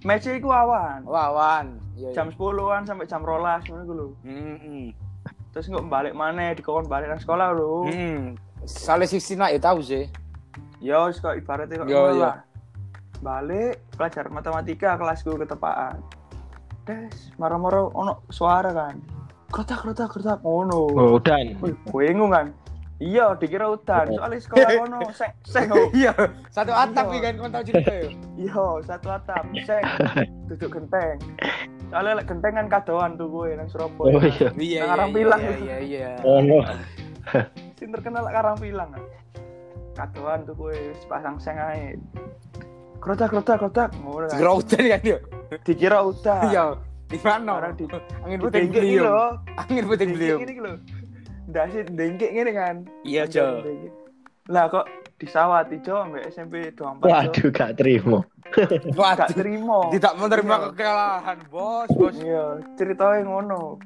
[0.00, 1.04] Match iku awan.
[1.04, 1.76] Wawan.
[1.92, 2.16] Iya.
[2.16, 4.08] Jam 10-an sampai jam 12 ngono iku lho.
[4.24, 4.96] Heeh.
[5.52, 7.84] Terus nggak balik mana dikon balik nang sekolah lho.
[7.90, 8.22] Hmm.
[8.64, 10.08] Soalnya sisi nak ya tahu sih.
[10.80, 12.22] Ya wis kok ibaratnya kok Yo, ngono yo.
[12.24, 12.36] lah.
[13.20, 16.00] Balik pelajaran matematika kelasku ketepaan.
[16.88, 18.96] Des, marah-marah ono suara kan.
[19.52, 20.88] Krotak krotak krotak ngono.
[20.96, 21.60] Oh, dan.
[21.60, 22.56] Wih, bingung kan.
[23.00, 24.12] Iya, dikira udan.
[24.12, 25.72] Soalnya sekolah ngono seng seng.
[25.72, 25.88] oh.
[25.96, 26.12] Iya.
[26.52, 27.12] Satu atap Iya.
[27.16, 28.08] nih kan kau tahu cerita ya.
[28.36, 29.82] Iya, satu atap seng.
[30.52, 31.16] Duduk genteng.
[31.88, 34.12] Soalnya lek genteng kan kadoan tuh gue nang Surabaya.
[34.12, 34.48] Oh iya.
[34.52, 34.80] Iya.
[34.92, 35.40] Nang iya, Pilang.
[35.40, 36.10] Iya iya iya.
[36.28, 36.60] Oh no.
[37.80, 39.02] Sing terkenal lek Karang Pilang kan.
[39.96, 41.96] Kadoan tuh gue pasang seng ae.
[43.00, 44.52] Krotak krotak krotak kan.
[44.52, 45.18] Udan kan ya.
[45.64, 46.52] Dikira udan.
[46.52, 46.64] Iya.
[47.10, 47.58] Di mana?
[47.58, 47.90] Orang di
[48.22, 49.02] Angin puting iki beliung.
[49.08, 49.24] lho.
[49.58, 50.38] Angin puting beliung.
[50.38, 50.99] Dengkek iki
[51.50, 51.52] lho.
[51.52, 52.76] Ndase dengkek ngene kan.
[53.02, 53.60] Iya, Jo.
[54.46, 54.86] Lah kok
[55.16, 57.02] disawati Jo ambek SMP 24.
[57.02, 57.04] Jo.
[57.04, 58.18] Waduh, gak terima.
[58.96, 59.78] Gak terima.
[59.90, 60.66] Tidak menerima Iya.
[60.70, 62.16] kekalahan, Bos, Bos.
[62.16, 63.78] Iya, ceritanya ngono.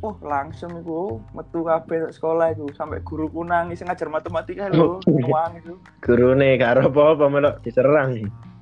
[0.00, 5.76] Wah, langsung iku metu kabeh sekolah iku sampai guruku nangis ngajar matematika lho, nuang itu.
[6.00, 8.16] Gurune karo apa-apa melok diserang.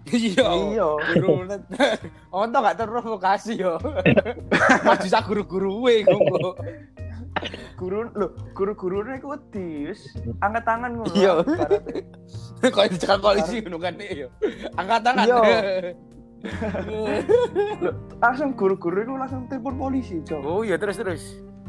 [0.07, 0.47] Iya.
[0.47, 0.89] Iya.
[1.15, 1.63] Guru net.
[2.31, 3.79] Onto gak terprovokasi yo.
[4.81, 6.55] Maju sak guru-guru we kok.
[7.79, 10.11] Guru lho, guru-gurune iku wedi wis
[10.43, 11.13] angkat tangan ngono.
[11.15, 11.33] Iya.
[12.75, 14.29] Kok dicekal polisi ngono kan yo.
[14.75, 15.25] Angkat tangan.
[15.27, 15.41] Iya.
[18.23, 20.39] Langsung guru-guru iku langsung telepon polisi, Jo.
[20.43, 21.23] Oh iya terus terus.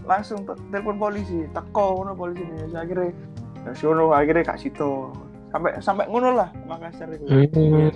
[0.05, 2.73] Langsung te- telepon polisi, teko ngono polisi ini.
[2.73, 3.13] Akhirnya
[3.65, 5.13] ya ngono akhirnya gak situ.
[5.49, 7.25] Sampai sampai ngono lah Makassar iku.
[7.25, 7.89] Hmm.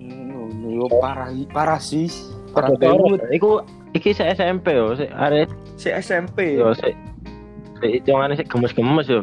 [0.00, 2.08] Ngono yo parah parah sih.
[2.56, 3.20] Parah banget.
[3.32, 3.60] Iku
[3.92, 6.58] iki se SMP yo, arek Si SMP.
[6.58, 6.90] yo se
[7.80, 9.22] se hitungane se gemes-gemes yo.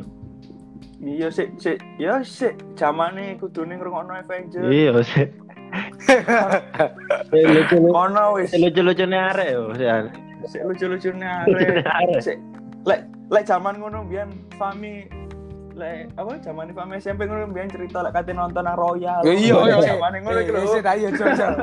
[1.05, 4.63] Iya sih, sih, ya sih, zamane kudune ngrungokno Avenger.
[4.71, 5.27] Iya se.
[7.29, 10.13] Se lucu Kono wis, se lucu-lucune arek yo, se arek.
[10.45, 12.15] sik lucu-lucune Lucu-lucune arek.
[12.15, 12.21] arek.
[12.23, 12.37] Sik,
[12.87, 13.01] lek
[13.33, 15.09] lek zaman ngono mbiyen Fami
[15.75, 19.19] lek apa zaman Fami SMP ngono mbiyen cerita lek kate nonton nang Royal.
[19.27, 19.75] Ya iya iya.
[19.99, 20.59] Zamane ngono iki lho.
[20.63, 21.53] Wis ayo jajal.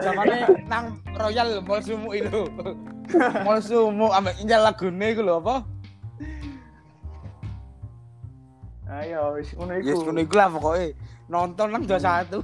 [0.00, 0.34] Zamane
[0.70, 2.46] nang Royal Mall Sumu itu.
[3.46, 5.56] Mall Sumu ambek injal lagune iku lho apa?
[8.86, 9.86] Ayo wis ngono iku.
[9.86, 10.86] Yes ngono iku lah pokoke.
[11.26, 12.42] Nonton nang 21.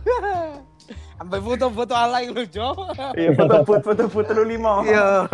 [1.18, 2.75] Sampai foto-foto alay lho, Jo.
[3.14, 4.83] Iya, foto foto lu lima.
[4.83, 5.31] Iya.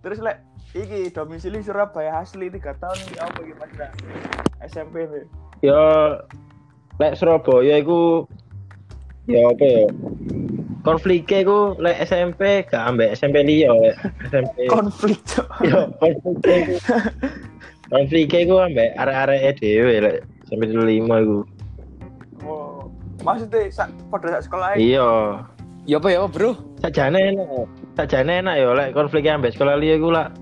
[0.00, 0.40] Terus lek
[0.72, 3.72] iki domisili Surabaya asli 3 tahun iki apa iki Mas?
[4.72, 5.24] SMP nih.
[5.60, 5.80] Yo
[6.96, 8.24] lek Surabaya iku
[9.28, 9.86] ya apa ya?
[10.88, 13.68] Konfliknya iku lek SMP gak ambek SMP liya
[14.32, 14.72] SMP.
[14.72, 15.20] Konflik.
[15.60, 16.74] Yo konfliknya iku
[17.92, 20.16] konfliknya iku ambek arek-arek dhewe lek
[20.48, 21.38] SMP 5 iku.
[22.48, 22.88] Oh.
[23.20, 25.44] Maksudnya sak pada sak sekolah Iya.
[25.88, 26.56] Ya apa ya, Bro?
[26.80, 27.68] Sajane enak.
[28.00, 30.32] Sajane enak yo lek konfliknya ambek sekolah liya iku lah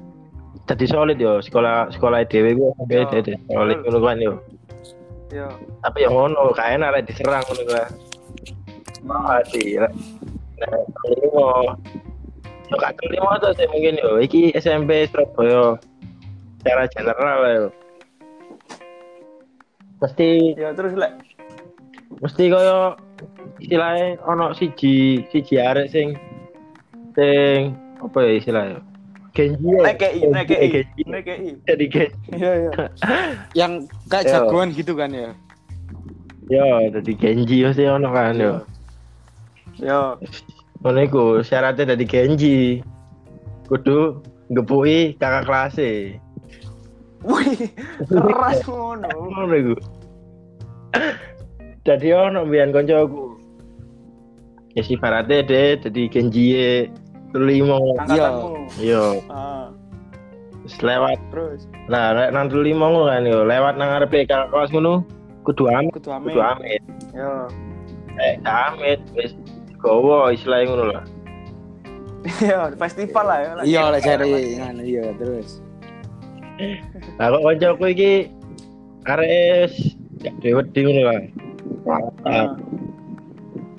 [0.66, 2.74] jadi solid yo sekolah sekolah dhewe iku Yo.
[2.74, 4.34] sampe dadi solid ngono kan yo.
[5.30, 5.46] Ya.
[5.82, 7.90] Tapi yang ngono gak enak lek diserang ngono kan.
[9.06, 9.92] Mati lek.
[10.56, 11.48] Nah, kelima.
[12.66, 14.18] Yo gak kelima tuh sih mungkin yo.
[14.18, 15.76] Iki SMP Surabaya
[16.62, 17.66] secara general yo.
[20.02, 21.36] Mesti Ya terus lek
[22.22, 22.96] mesti koyo
[23.60, 26.16] istilahnya ono siji siji arek sing
[27.12, 28.78] sing apa ya istilahnya
[29.36, 29.92] Genji ya.
[29.92, 31.02] nekei, nekei, Genji.
[31.04, 31.60] nekei.
[31.68, 32.28] Jadi Genji.
[32.32, 32.70] Iya, iya.
[33.52, 33.72] Yang
[34.08, 34.32] kayak Yo.
[34.32, 35.36] jagoan gitu kan ya.
[36.48, 38.64] Yo, jadi Genji mesti ono kan yo.
[39.80, 40.16] Ya.
[40.82, 42.80] Ngono iku syaratnya dadi Genji.
[43.66, 46.16] Kudu ngepuki kakak kelas e.
[47.26, 47.74] Wih,
[48.06, 49.10] keras ngono.
[49.10, 49.74] Ngono iku.
[51.82, 53.34] Dadi ono mbiyen kancaku.
[54.76, 56.70] Ya si Barate deh dadi Genji e
[57.34, 57.96] limo.
[57.98, 58.70] Angkatanmu.
[58.80, 59.72] Yo, Ah,
[60.62, 61.18] wis lewat.
[61.30, 65.02] terus lek nang limo ngono kan yo, lewat nang ngarepe kakak kelas ngono
[65.46, 66.30] kudu amit, kudu ame.
[66.30, 66.82] kudu amit.
[67.14, 67.46] Ya.
[68.16, 69.36] Eh, amit wis
[69.86, 71.04] gowo istilahnya ngono lah.
[72.42, 73.50] Iya, festival lah ya.
[73.62, 75.62] Iya, lek cari ngono iya terus.
[77.20, 78.12] Lah kok kancaku iki
[79.04, 79.74] arek wis
[80.24, 81.20] gak dhewe wedi ngono lah.
[81.86, 82.48] Watak, Ah,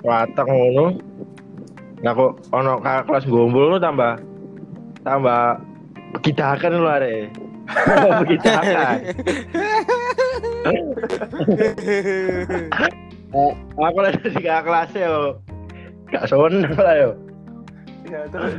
[0.06, 0.86] watak ngono.
[2.00, 4.22] Nah kok ono kelas gombol lu tambah
[5.02, 5.58] tambah
[6.16, 7.28] begidakan lu are.
[8.24, 8.96] begidakan.
[13.28, 15.36] Eh, aku lagi di kelas yo.
[16.08, 17.10] Gak seneng lah yo.
[18.08, 18.54] Ya terus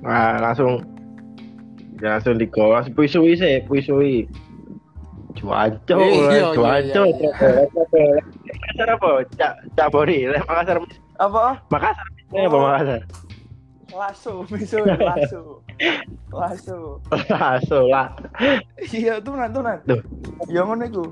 [0.00, 0.80] Nah, langsung
[2.00, 4.24] ya langsung digowas puisui sih, puisui.
[5.30, 7.02] Cuaco, Iya, iya, cuaco.
[7.06, 8.18] iya,
[8.50, 9.10] Makassar apa?
[9.38, 10.76] Cak Cabori, lek Makassar.
[11.16, 11.60] apa?
[11.70, 12.06] Makassar.
[12.34, 13.00] Ini apa Makassar?
[13.90, 15.42] Lasso, miso lasso.
[16.32, 16.78] Lasso.
[17.28, 18.08] Langsung lah.
[18.90, 19.78] Iya, tunan tunan.
[19.84, 20.00] Duh.
[20.48, 21.04] Ya ngono iku.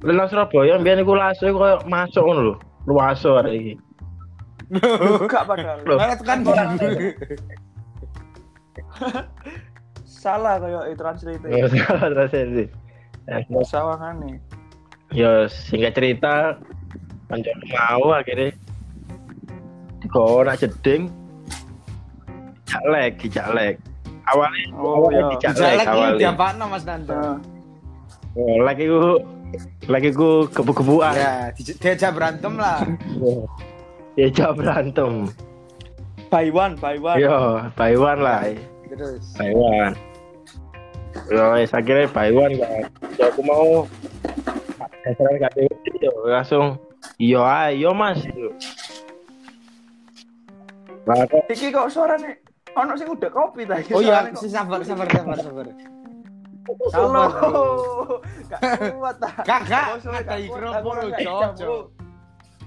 [0.00, 2.54] Lenang Surabaya mbiyen iku laso iku koyo masuk ngono lho.
[2.86, 3.72] Luaso arek iki.
[5.26, 5.78] Gak padahal.
[5.82, 5.96] Loh.
[5.96, 6.38] Malah tekan
[10.04, 11.42] Salah kayak e translate.
[11.46, 12.64] Ya salah translasi.
[13.24, 14.32] Ya, Sawangane.
[15.10, 16.56] Ya singkat cerita
[17.26, 18.52] kanca mau akhirnya
[20.00, 21.12] digowo nak jeding
[22.64, 23.74] jalek, dijalek.
[24.26, 25.50] Awalnya Oh, awalnya iya.
[25.50, 26.18] Jalek iki awalnya.
[26.18, 27.12] diapakno Mas Nando.
[27.12, 27.36] Nah,
[28.34, 29.00] Oh, lagi ku
[29.88, 31.10] lagi ku kebu-kebuan.
[31.12, 32.84] Ya, di- diajak berantem lah.
[34.18, 35.30] Ya jauh berantem.
[36.26, 37.16] by one, by one.
[37.16, 38.42] Yo, Taiwan lah.
[38.84, 39.22] Terus.
[39.32, 39.94] Taiwan.
[41.30, 42.82] Yo, wes akhirnya Taiwan kan.
[43.14, 43.86] Ya aku mau
[45.06, 46.76] dasar gak yo langsung
[47.16, 48.26] yo ayo Mas.
[48.26, 48.50] Yo.
[51.06, 52.42] Lah kok Iki kok suarane
[52.74, 53.94] ono sing udah kopi ta iki.
[53.94, 55.66] Oh iya, suarane kok- si sabar sabar sabar sabar.
[56.90, 57.28] Sabar.
[58.50, 58.60] Gak
[58.92, 59.30] kuat ta.
[59.40, 61.82] Kakak, Oh, kuat, mikrofon cocok.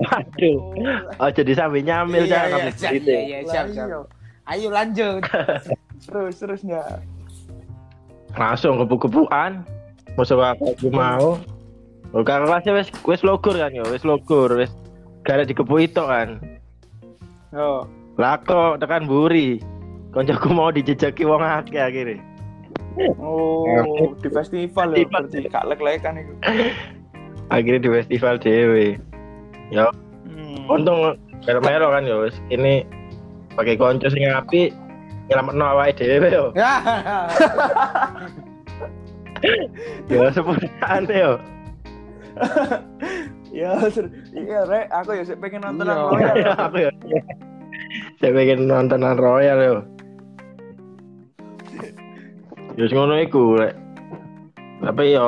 [0.01, 0.59] Nyambung.
[0.73, 1.19] Aduh.
[1.21, 3.09] Oh jadi sambil nyamil Iya, jangan iya, ngambil siap, cerita.
[3.11, 3.87] iya, iya, siap, siap.
[3.87, 3.99] iya.
[4.49, 5.21] Ayo lanjut.
[6.09, 6.81] Terus terus ya.
[8.33, 9.61] Langsung kebu-kebuan.
[10.17, 11.37] Masuk aku mau.
[12.11, 14.67] Oh, kakak kelasnya wes wes logur kan yo, wes logur, wes
[15.23, 16.41] gara dikepu itu kan.
[17.55, 17.87] Yo.
[18.19, 19.61] Lah kok tekan buri.
[20.11, 22.19] Koncoku mau dijejaki wong akeh akhirnya.
[23.15, 23.63] Oh,
[24.19, 25.07] di festival ya.
[25.07, 25.23] Festival.
[25.31, 26.33] Berarti gak lek-lekan itu.
[27.55, 28.99] Akhirnya di festival dewe.
[29.71, 29.87] Yo,
[30.27, 30.67] Hmm.
[30.69, 31.15] untung
[31.63, 32.83] melo kan yo wes ini
[33.55, 34.69] pakai konco sing api
[35.27, 36.45] nyelametno awake dhewe yo.
[36.53, 36.75] Ya.
[40.31, 41.33] Sepurane yo.
[43.51, 43.75] Ya,
[44.31, 45.95] iya rek, aku ya pengen nonton Iya.
[45.99, 46.35] Royal.
[46.69, 46.91] Aku yo.
[48.21, 49.75] Saya pengen nontonan Royal yo.
[52.79, 53.75] Yo sing ngono iku lek.
[54.79, 55.27] Tapi yo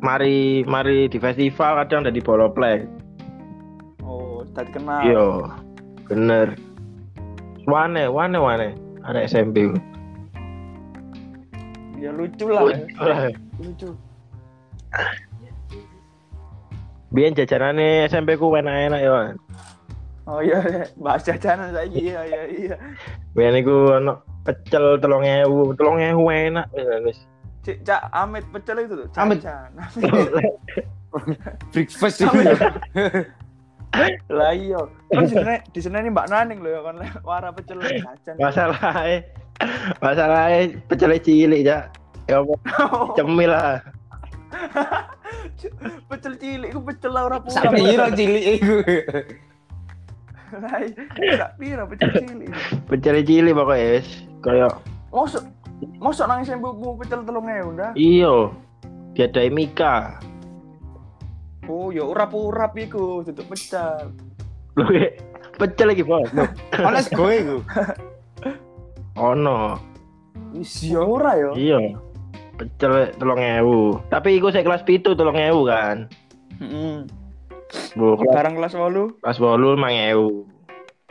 [0.00, 2.88] mari mari di festival kadang ada di Boloplek.
[4.02, 5.04] Oh, tadi kenal.
[5.04, 5.26] Yo,
[6.08, 6.56] bener.
[7.68, 8.68] Wane, wane, wane.
[9.04, 9.68] Ada SMP.
[12.00, 12.72] Ya lucu lah.
[12.72, 13.28] ya.
[13.60, 13.92] Lucu.
[17.12, 19.10] Biyen jajanane SMP ku enak-enak ya.
[19.12, 19.36] Wan.
[20.28, 20.84] Oh iya, iya.
[21.00, 22.76] bahas jajanan saiki iya iya iya.
[23.32, 27.27] Biyen iku ono pecel 3000, 3000 enak ya, wis.
[27.68, 29.08] Cik, Cak Amit pecel itu tuh.
[29.20, 29.44] Amit.
[31.76, 32.38] Breakfast itu.
[32.40, 32.56] ya.
[34.32, 34.80] Lah iya.
[35.12, 36.96] Kan di sini di sini ini Mbak Naning loh ya kan
[37.28, 38.40] wara pecel jajan.
[38.40, 39.28] Masalahnya
[40.00, 41.92] masalahnya pecel cilik ya.
[42.24, 42.56] Ya apa
[43.20, 43.84] cemil lah.
[46.08, 47.68] pecel cilik ku pecel lah ora pura.
[47.68, 48.76] piro cilik iku.
[50.56, 51.04] Lah iya,
[51.36, 52.48] sak pira pecel cilik.
[52.88, 54.08] Pecel cilik pokoknya wis.
[54.40, 54.72] Kayak
[55.08, 55.44] Mosok
[55.98, 57.90] mosok nang sembuhmu pecel 3000 dah.
[57.94, 58.54] iyo.
[59.12, 60.18] Diadai Mika.
[61.66, 64.14] Oh, ya urap-urap iku tutup pecel.
[64.74, 64.86] Lho
[65.54, 66.30] pecel lagi, Bos.
[66.86, 67.56] Ono sego iku.
[69.18, 69.76] Ono.
[70.54, 71.50] Ya ora ya.
[71.52, 71.78] Iya.
[72.56, 74.08] Pecel 3000.
[74.08, 75.96] Tapi iku saya kelas pitu 3000 kan.
[76.58, 76.96] Heeh.
[77.94, 80.46] Bu, kelas Barang kelas 8 kelas 8 5000.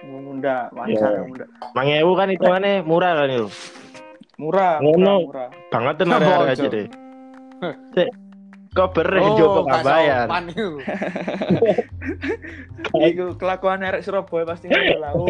[0.07, 1.21] Munda, wancar Iya.
[1.21, 1.45] munda.
[1.75, 3.47] 5000 kan hitungannya murah kan itu.
[4.37, 5.25] Murah, Ngono.
[5.25, 5.49] murah, murah.
[5.73, 6.85] Banget Apa, ada aja deh.
[8.69, 10.25] Kok bere Oh, coba gak gak bayar.
[10.29, 10.67] sopan iku.
[13.41, 15.25] Kelakuan erek Surabaya pasti nggak tahu.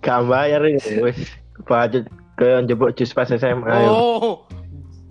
[0.00, 1.20] Gak bayar itu wis.
[1.68, 2.08] Budget
[2.40, 3.76] ke njebuk jus pas SMA.
[3.84, 4.48] Oh.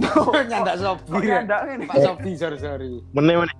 [0.49, 1.29] Nyandak sobi.
[1.29, 1.85] nyandak ini?
[1.85, 2.97] Pak Sobi, sorry sorry.
[3.13, 3.55] Meneh meneh.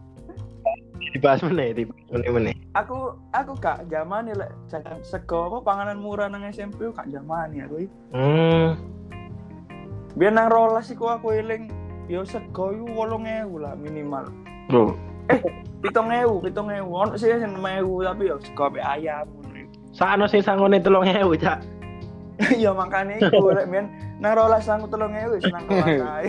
[1.13, 2.55] Dibahas meneh, dibahas meneh meneh.
[2.73, 7.69] Aku aku gak zaman lek jajan sego apa panganan murah nang SMP gak zaman ya
[7.69, 7.85] kuwi.
[8.17, 8.73] Hmm.
[10.17, 11.69] Biar nang rolas iku aku eling
[12.09, 14.25] yo sego iku 8000 lah minimal.
[14.73, 14.97] Bro,
[15.85, 16.89] Pitung ewu, pitung ewu.
[16.97, 19.29] Ono sih sing 6000 tapi yo sego ambek ayam.
[19.93, 21.59] sakno sing sangone 3000, Cak.
[22.57, 26.25] Iya makane iku lek men nang rolas sangu 3000 wis nang kelas ae.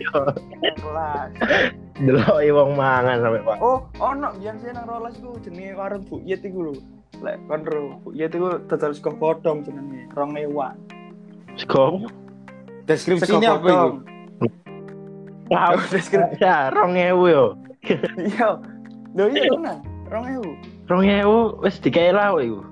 [0.00, 0.20] Iya.
[0.80, 1.30] Kelas.
[1.92, 3.56] Deloki wong mangan sampe Pak.
[3.60, 6.74] Oh, ono biyen sih nang rolas iku jenenge warung Buyet iku lho.
[7.22, 8.00] lek kon ro.
[8.10, 10.74] Ya itu dodol sego godhong jenenge, rong ewan.
[11.54, 12.08] Sego.
[12.82, 13.90] Deskripsinya apa itu?
[15.46, 16.40] Tahu Deskripsi.
[16.40, 16.96] ya 2000
[17.28, 17.44] yo.
[18.16, 18.48] Iya.
[19.12, 19.78] Lho iya tenan,
[20.08, 20.50] rong ewu.
[20.88, 22.64] 2000 wis dikei lah iku.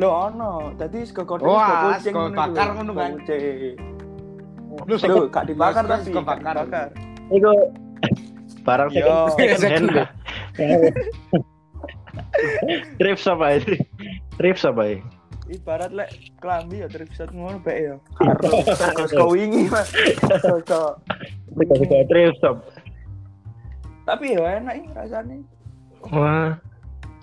[0.00, 3.12] Lho ono, dadi sego godhong Wah, kucing sego ngono bakar iku, ngono sego kan?
[4.88, 6.54] Lho, gak dibakar Sego- tapi sego bakar.
[7.28, 7.50] Iku
[8.62, 9.32] barang Yo.
[9.34, 10.08] second second hand.
[10.54, 10.94] Second.
[12.96, 13.76] Thrift apa ini?
[14.36, 15.02] Thrift apa ini?
[15.52, 16.08] Ibarat lek
[16.40, 17.96] klambi ya tripset ngono bae ya.
[18.80, 19.92] Sego sego wingi Mas.
[20.40, 20.96] Sego
[22.08, 22.56] thrift shop.
[24.08, 25.36] Tapi ya enak ini rasanya.
[26.08, 26.56] Wah.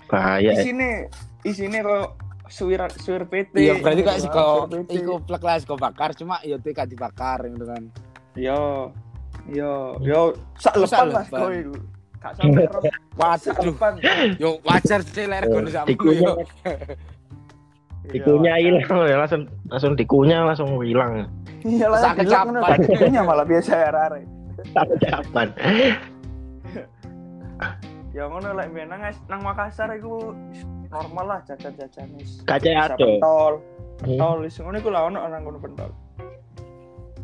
[0.06, 0.54] Bahaya.
[0.54, 0.62] eh.
[0.62, 1.10] Isine
[1.42, 2.14] isine kok
[2.46, 3.54] suwir suwir PT.
[3.58, 4.90] Iya, berarti kayak sego Suwir PT.
[5.02, 7.82] iku plek lah bakar cuma ya itu gak dibakar gitu kan.
[8.38, 8.94] Yo.
[9.48, 11.74] Yo, yo sak Sak lepan Mas kowe iku.
[12.20, 12.80] Gak sampe sak
[13.16, 13.92] Waduh, lepan.
[14.36, 16.20] yo wajar sih ler kono sama dikunyah.
[16.20, 16.44] yo.
[18.10, 21.24] Dikunyah hilang ya langsung langsung dikunyah langsung hilang.
[21.60, 22.60] Iya lah, Sak kecapan.
[22.60, 24.24] gak dikunyah malah biasa arek.
[24.72, 25.48] Tak jawaban.
[28.10, 30.34] Ya ngono lek mbien nang nang Makassar iku
[30.90, 32.42] normal lah jajan-jajan wis.
[32.42, 32.98] Kaca Bisa ado.
[32.98, 33.52] pentol.
[34.02, 34.18] Hmm.
[34.18, 35.90] Pentol wis ngono iku lah ono nang kono pentol.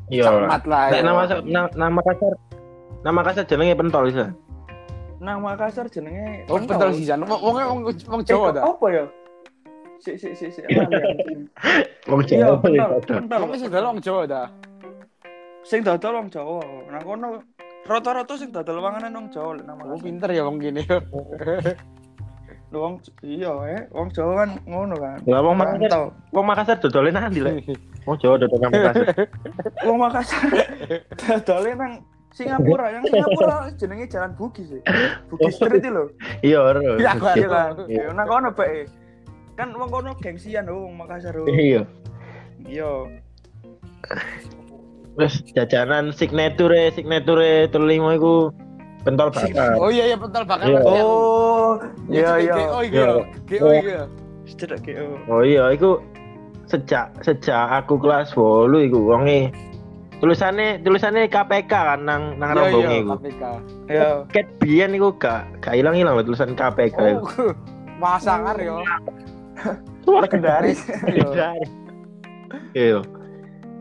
[0.07, 0.25] Iya.
[0.27, 0.83] Camat lah.
[0.95, 1.07] Nek yo.
[1.07, 2.33] nama na- nama kasar
[3.03, 4.31] nama kasar jenenge pentol bisa.
[5.17, 7.25] Nang Makassar jenenge Oh, betul sih Jan.
[7.25, 8.63] Wong wong wong wong Jawa dah.
[8.69, 9.05] Apa ya?
[9.97, 10.61] Si si si si.
[10.61, 10.77] aku.
[12.13, 13.09] Wong Iya, Jawa pentol, iki.
[13.17, 13.39] pentol.
[13.41, 14.47] Wong sing dalam wong Jawa dah.
[15.65, 16.61] Sing dodol wong Jawa.
[16.93, 17.29] Nang kono
[17.89, 20.61] rata-rata sing dodol wanganan wong Jawa lek nang Oh, pinter ya wong.
[22.67, 22.95] Lho, Wong
[23.25, 25.17] iya eh wong Jawa kan ngono kan.
[25.25, 27.63] Lah wong Makassar, wong Makassar dodole nanti lek.
[28.07, 29.07] Wong Jawa dodol nang Makassar.
[29.83, 30.43] Wong Makassar
[31.27, 31.93] dodole nang
[32.37, 34.83] Singapura, yang Singapura jenenge Jalan Bugis sih.
[35.33, 36.05] Bugis Street itu lho.
[36.45, 36.81] Iya, ora.
[37.01, 37.73] Ya, aku Iya kan.
[37.89, 38.03] Iya.
[38.07, 38.85] Ya nang kono bae.
[39.57, 41.35] Kan wong kono gengsian lho wong Makassar.
[41.49, 41.89] Iya.
[42.69, 42.91] Iya.
[45.17, 48.35] Terus jajanan signature signature terlimo iku
[49.01, 49.81] pentol bakar.
[49.81, 50.69] Oh iya iya pentol bakar.
[50.69, 50.81] Iya.
[50.85, 51.81] Oh,
[52.13, 52.55] iya iya.
[52.69, 53.07] Oh iya.
[53.49, 54.03] GO iya.
[54.45, 55.17] Cedak GO.
[55.27, 56.05] Oh iya, iku
[56.67, 59.51] sejak sejak aku kelas 8 iku wonge
[60.17, 63.11] tulisannya tulisannya KPK kan nang nang Iya iya rombonge iku.
[63.15, 63.43] KPK.
[63.87, 64.09] Ya.
[64.29, 67.27] Ket biyen iku gak gak ilang-ilang tulisan KPK iku.
[67.41, 67.53] Oh.
[68.03, 68.81] Masangar yo.
[70.23, 70.81] Legendaris.
[71.07, 71.57] Iya.
[72.73, 73.01] Iya.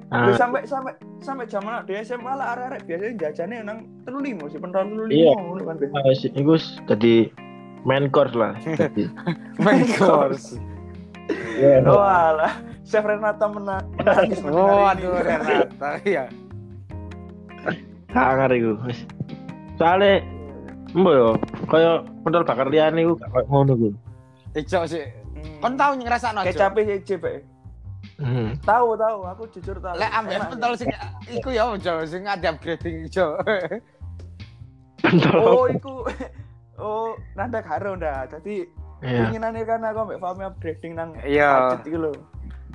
[0.06, 4.60] Lu Ah, sampai sampai sampai zaman di SMA lah arek-arek biasanya jajannya nang 35 sih
[4.62, 5.34] pentol 35 Iya.
[5.36, 5.76] ngono kan.
[6.14, 6.54] Si- iku
[6.86, 7.14] jadi
[7.84, 8.54] main course lah.
[8.62, 9.10] Jadi.
[9.58, 10.56] Main course.
[11.58, 11.82] Iya.
[11.84, 12.54] Oh alah,
[12.86, 15.02] Chef Renata mena menangis Oh mendengar ini.
[15.02, 16.26] aduh Renata iya.
[18.14, 19.00] Sangar wis.
[19.76, 20.24] Soale
[20.96, 21.30] Mbok yo,
[21.68, 23.90] kaya pentol bakar liyane iku gak koyo ngono iku.
[24.56, 25.04] Ijo sih.
[25.36, 25.60] Hmm.
[25.60, 26.48] Kon tau ngrasakno aja.
[26.56, 27.44] Kecap sih Pak.
[28.16, 28.56] Hmm.
[28.64, 30.00] Tahu tahu, aku jujur tahu.
[30.00, 30.88] Lek ambek pentol sing
[31.28, 33.36] iku ya ojo sing ada upgrading ijo.
[35.04, 35.36] Pentol.
[35.36, 36.08] Oh, iku
[36.80, 38.32] Oh, nanda karo ndak.
[38.40, 38.68] Jadi
[39.04, 39.28] Iya.
[39.28, 41.76] keinginane kan aku ambek Fami upgrading nang Iya.
[41.76, 42.12] budget iku lho.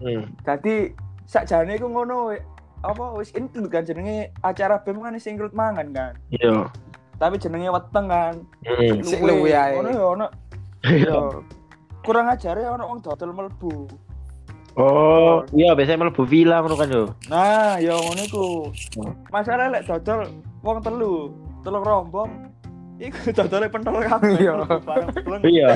[0.00, 0.24] Hmm.
[0.42, 0.96] Jadi
[1.28, 2.34] sakjane iku ngono
[2.80, 6.12] apa wis include kan jenenge acara BEM kan sing include mangan kan.
[6.32, 6.66] Iya.
[7.20, 8.34] Tapi jenenge weteng kan.
[8.64, 9.04] Hmm.
[9.04, 9.52] Sik Luwe.
[9.52, 9.76] ae.
[9.76, 10.26] Ngono ya ono.
[10.88, 11.12] Iya.
[11.12, 11.20] Ya.
[12.00, 13.88] Kurang ajar ya ono wong dodol mlebu.
[14.78, 17.04] Oh, iya biasanya mlebu villa ngono kan yo.
[17.28, 18.46] Nah, ya ngono iku.
[19.02, 19.12] Oh.
[19.28, 20.24] Masalah lek dodol
[20.64, 22.30] wong telu, telung rombong.
[23.00, 24.36] Iku dodole pentol kabeh.
[24.40, 24.54] Iya.
[25.44, 25.68] Iya.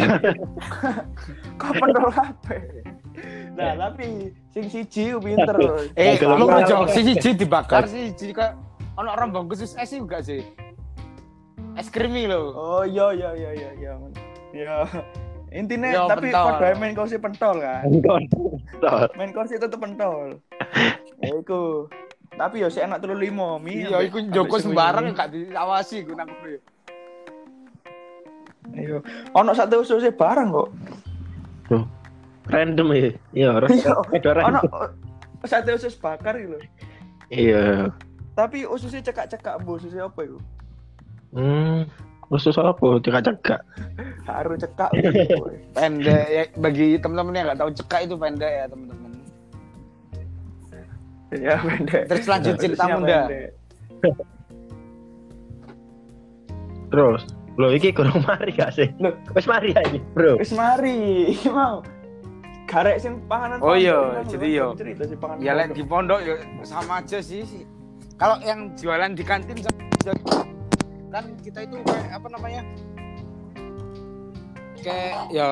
[1.60, 2.60] Kok pentol kabeh.
[3.54, 5.54] Nah, tapi sing siji ku pinter.
[5.94, 8.50] Eh, Kalau lu kalau- ojo siji dibakar siji kok
[8.98, 10.42] ono rombong khusus es juga sih.
[11.74, 12.50] Es krimi lho.
[12.50, 13.92] Oh iya iya iya iya iya.
[14.54, 14.76] Ya.
[15.54, 17.86] Intinya Yo, tapi padha main kursi pentol kan.
[17.86, 19.06] Pentol.
[19.14, 20.42] Main kursi tetep pentol.
[21.22, 21.86] Ya iku.
[22.34, 23.86] Tapi yo sik enak 35 mi.
[23.86, 26.42] Iya, iku Joko sing sembarang gak diawasi gue nangkep
[28.74, 28.98] Iya.
[29.38, 30.68] Ono sate ususnya barang kok.
[31.70, 31.84] Tuh.
[32.48, 33.00] Random ya.
[33.32, 33.92] Iya, Iya.
[34.20, 34.72] Ada Ono random.
[35.40, 36.56] oh, sate usus bakar gitu.
[37.32, 37.88] Iya.
[38.34, 40.38] Tapi ususnya cekak-cekak bu, ususnya apa itu?
[41.32, 41.88] Hmm.
[42.28, 43.00] Khusus apa?
[43.00, 43.60] Cekak-cekak.
[44.28, 44.90] Harus cekak.
[45.76, 49.10] pendek ya bagi teman-teman yang nggak tahu cekak itu pendek ya teman-teman
[51.34, 52.02] ya pendek.
[52.06, 53.20] terus lanjut cerita muda.
[56.94, 57.22] Terus,
[57.58, 58.86] lo iki kurang mari gak sih?
[59.02, 59.18] Loh.
[59.34, 60.38] Wes mari ya ini, Bro.
[60.38, 61.82] Wis mari, mau.
[62.64, 63.58] Garek sing panganan.
[63.60, 64.66] Oh iya, jadi kan, yo.
[64.74, 65.44] Cerita sih panganan.
[65.44, 66.34] ya lek di pondok ya
[66.64, 67.44] sama aja sih
[68.16, 69.58] kalau yang jualan di kantin
[71.14, 72.62] kan kita itu kayak apa namanya
[74.82, 75.48] kayak ya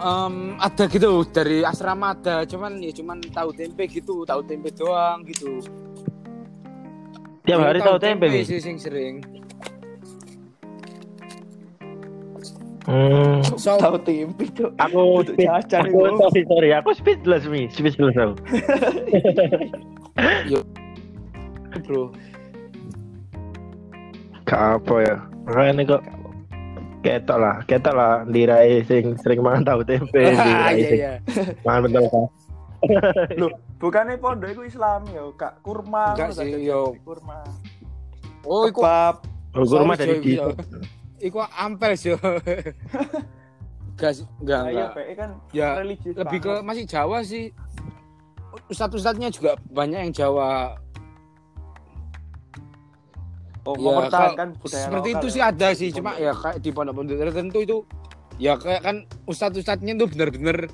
[0.00, 5.20] Em, ada gitu dari asrama ada, cuman ya cuman tahu tempe gitu, tahu tempe doang
[5.28, 5.60] gitu.
[7.44, 8.32] Tiap Ya, hari tahu tempe.
[8.32, 8.40] Mi?
[8.40, 9.20] sih sing sering.
[12.88, 13.44] Hmm.
[13.60, 14.72] So, Tahu tempe tuh.
[14.80, 16.16] Aku jajan aku itu.
[16.16, 18.40] sorry sorry, aku speedless mi, speedless aku.
[21.90, 22.14] bro.
[24.46, 25.16] Gak apa ya.
[25.50, 26.02] Makanya kok
[27.00, 31.14] ketok lah, ketok lah dirai sing sering mangan tahu tempe, dirai Iya sing iya.
[31.66, 32.26] mangan betul kan.
[33.40, 35.60] Loh, bukannya pondok itu Islam ya, Kak.
[35.60, 36.16] Kurma.
[36.16, 36.96] Enggak sih, yo.
[37.04, 37.44] kurma.
[38.48, 39.16] Oh, iku Kebab.
[39.52, 40.56] Oh, Sorry, dari yo.
[41.20, 42.16] Iku ampel sih.
[43.96, 44.90] Enggak sih, enggak Nah, iya, enggak.
[44.96, 47.52] PE kan Ya religius lebih ke masih Jawa sih.
[48.72, 50.74] Ustadz-ustadznya juga banyak yang Jawa.
[53.68, 55.32] oh, Ya, kalau budaya seperti lokal itu ya.
[55.36, 57.76] sih ada sih, cuma ya kayak di pondok-pondok tertentu itu
[58.40, 58.96] ya kayak kan
[59.28, 60.64] ustadz-ustadznya tuh bener-bener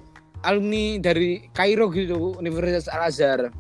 [0.47, 3.51] alumni dari Kairo gitu, Universitas Al Azhar.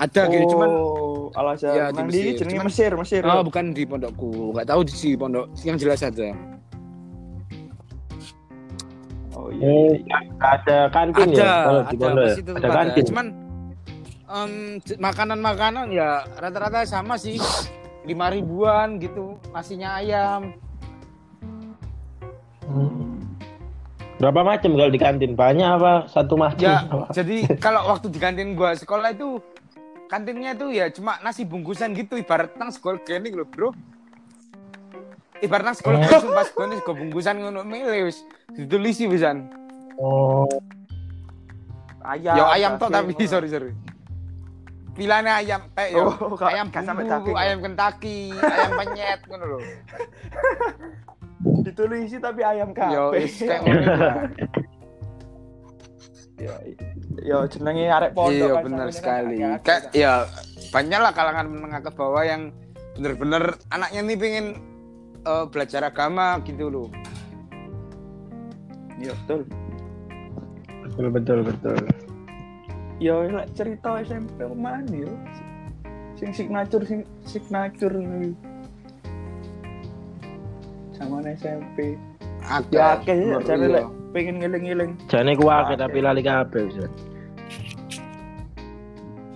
[0.00, 1.72] Ada gitu, cuman Oh, Al Azhar.
[1.72, 2.32] Ya, di Mesir.
[2.34, 3.20] jenenge Cuman- Mesir, Mesir.
[3.22, 6.32] oh, bukan di pondokku, nggak tahu di si pondok yang jelas ada.
[9.30, 9.60] Oh iya.
[9.62, 10.18] Hmm, iya.
[10.40, 12.32] ada kantin ada, ya kalau di ada, pondok ya?
[12.32, 12.70] Ada ada.
[12.74, 13.04] kantin.
[13.06, 13.26] Cuman
[14.26, 17.36] em, j- makanan-makanan ya rata-rata sama sih,
[18.02, 20.50] lima ribuan gitu, nasinya ayam.
[22.62, 23.20] Hmm.
[24.16, 25.32] Berapa macam kalau di kantin?
[25.32, 25.92] Banyak apa?
[26.06, 26.60] Satu macam?
[26.60, 27.08] Ya, Apa?
[27.10, 29.40] jadi kalau waktu di kantin gua sekolah itu
[30.10, 33.70] kantinnya itu ya cuma nasi bungkusan gitu ibarat nang sekolah gini loh, Bro.
[35.38, 38.26] Ibarat nang sekolah gini sumpah sekolah sekolah bungkusan ngono milih wis
[38.58, 39.46] ditulisi pisan.
[40.02, 40.50] Oh,
[42.00, 42.34] Ayam.
[42.34, 43.72] Ya ayam tok daging, tapi sorry sorry.
[44.96, 46.10] Pilihannya ayam teh yo.
[46.10, 47.36] Oh, ayam bumbu, ya?
[47.46, 49.58] ayam Kentucky, ayam penyet ngono lho.
[51.64, 53.24] Ditulisi tapi ayam Yo kabeh.
[53.24, 53.84] is kayak ngono
[56.40, 56.56] Yo,
[57.20, 59.36] yo jenenge arek pondok Iya kan, benar kan sekali.
[59.36, 59.92] agak-agak Kayak kan.
[59.92, 60.12] ya
[60.72, 62.42] banyak lah kalangan menengah ke bawah yang
[62.96, 64.46] bener-bener anaknya nih pengen
[65.20, 66.88] eh, belajar agama gitu loh.
[68.96, 69.40] Iya, betul.
[70.80, 71.76] betul betul betul.
[73.00, 75.12] Yo lek cerita SMP mana yo.
[76.16, 78.32] Sing signature sing signature ini.
[80.96, 81.96] Zaman SMP.
[82.44, 82.72] Agak.
[82.72, 84.98] Ya akeh ya, pengen ngeling-eling.
[85.06, 86.86] Jane ku akeh tapi lali kabeh bisa.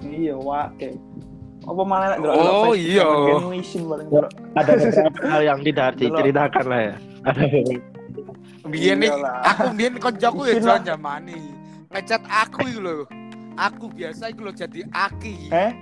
[0.05, 0.95] Iya, wake.
[1.65, 3.09] Apa malah delok Oh, iya.
[4.53, 6.95] Ada beberapa hal yang tidak diceritakan lah ya.
[7.25, 7.43] Ada
[8.65, 9.13] Biyen nih,
[9.45, 11.37] aku biyen koncoku ya jalan jamani.
[11.93, 13.05] Ngecat aku itu loh.
[13.61, 15.53] Aku biasa itu loh jadi aki.
[15.53, 15.73] Eh?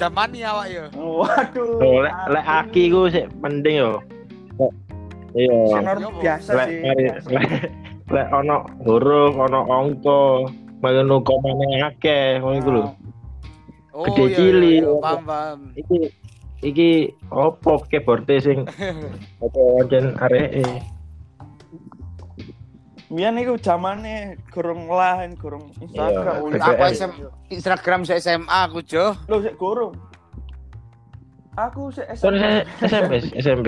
[0.00, 0.84] Jamani awak ya.
[0.96, 1.78] Waduh.
[1.84, 4.00] Oh, lek lek aki ku sih penting yo.
[5.36, 5.56] Iya.
[5.68, 6.80] Senor Iya, biasa sih.
[8.08, 10.48] Lek ono huruf, ono angka,
[10.80, 12.84] ngono komane akeh ngono iku lho.
[13.98, 14.74] Oh Gede iya, cili.
[14.78, 15.60] iya, iya, paham paham.
[15.74, 15.98] Iki
[16.62, 16.90] iki
[17.34, 18.62] opo keyboard sing
[19.44, 20.62] opo jen areke.
[23.08, 26.34] Biyen iku zamane gorong lain, gorong Instagram.
[26.52, 26.60] Iya.
[26.60, 27.12] Aku SM,
[27.48, 29.16] Instagram saya SMA aku Jo.
[29.32, 29.96] Loh, sik gorong.
[31.56, 32.52] Aku sik Terus SMP.
[32.84, 33.66] SMP SMP.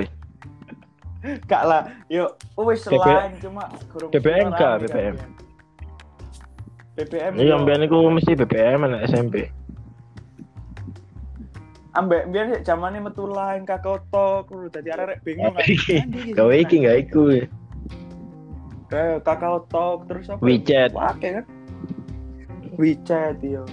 [1.21, 1.83] Gak lah.
[2.09, 4.11] Yo, wis BB- lain cuma gorong.
[4.11, 4.79] BBM gak, kan,
[6.97, 7.33] BBM?
[7.37, 9.49] Iya, mbiyen iku mesti BBM anak SMP.
[11.91, 15.59] ambek biyen sik zamane metu lain kakotok dadi arek bingung?
[15.59, 17.23] Andi, Gawe iki gak iku.
[18.91, 20.39] Kayak kakao talk terus apa?
[20.43, 20.95] WeChat.
[20.95, 21.45] Wake kan.
[22.79, 23.67] WeChat yo.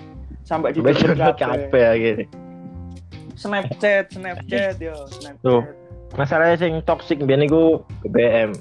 [0.45, 1.33] Sampai di kabeh.
[1.45, 2.27] kabeh akhirnya.
[3.37, 5.86] Snapchat, Snapchat yo, Snapchat.
[6.15, 8.55] Masalahnya sing toxic mbiyen iku BBM.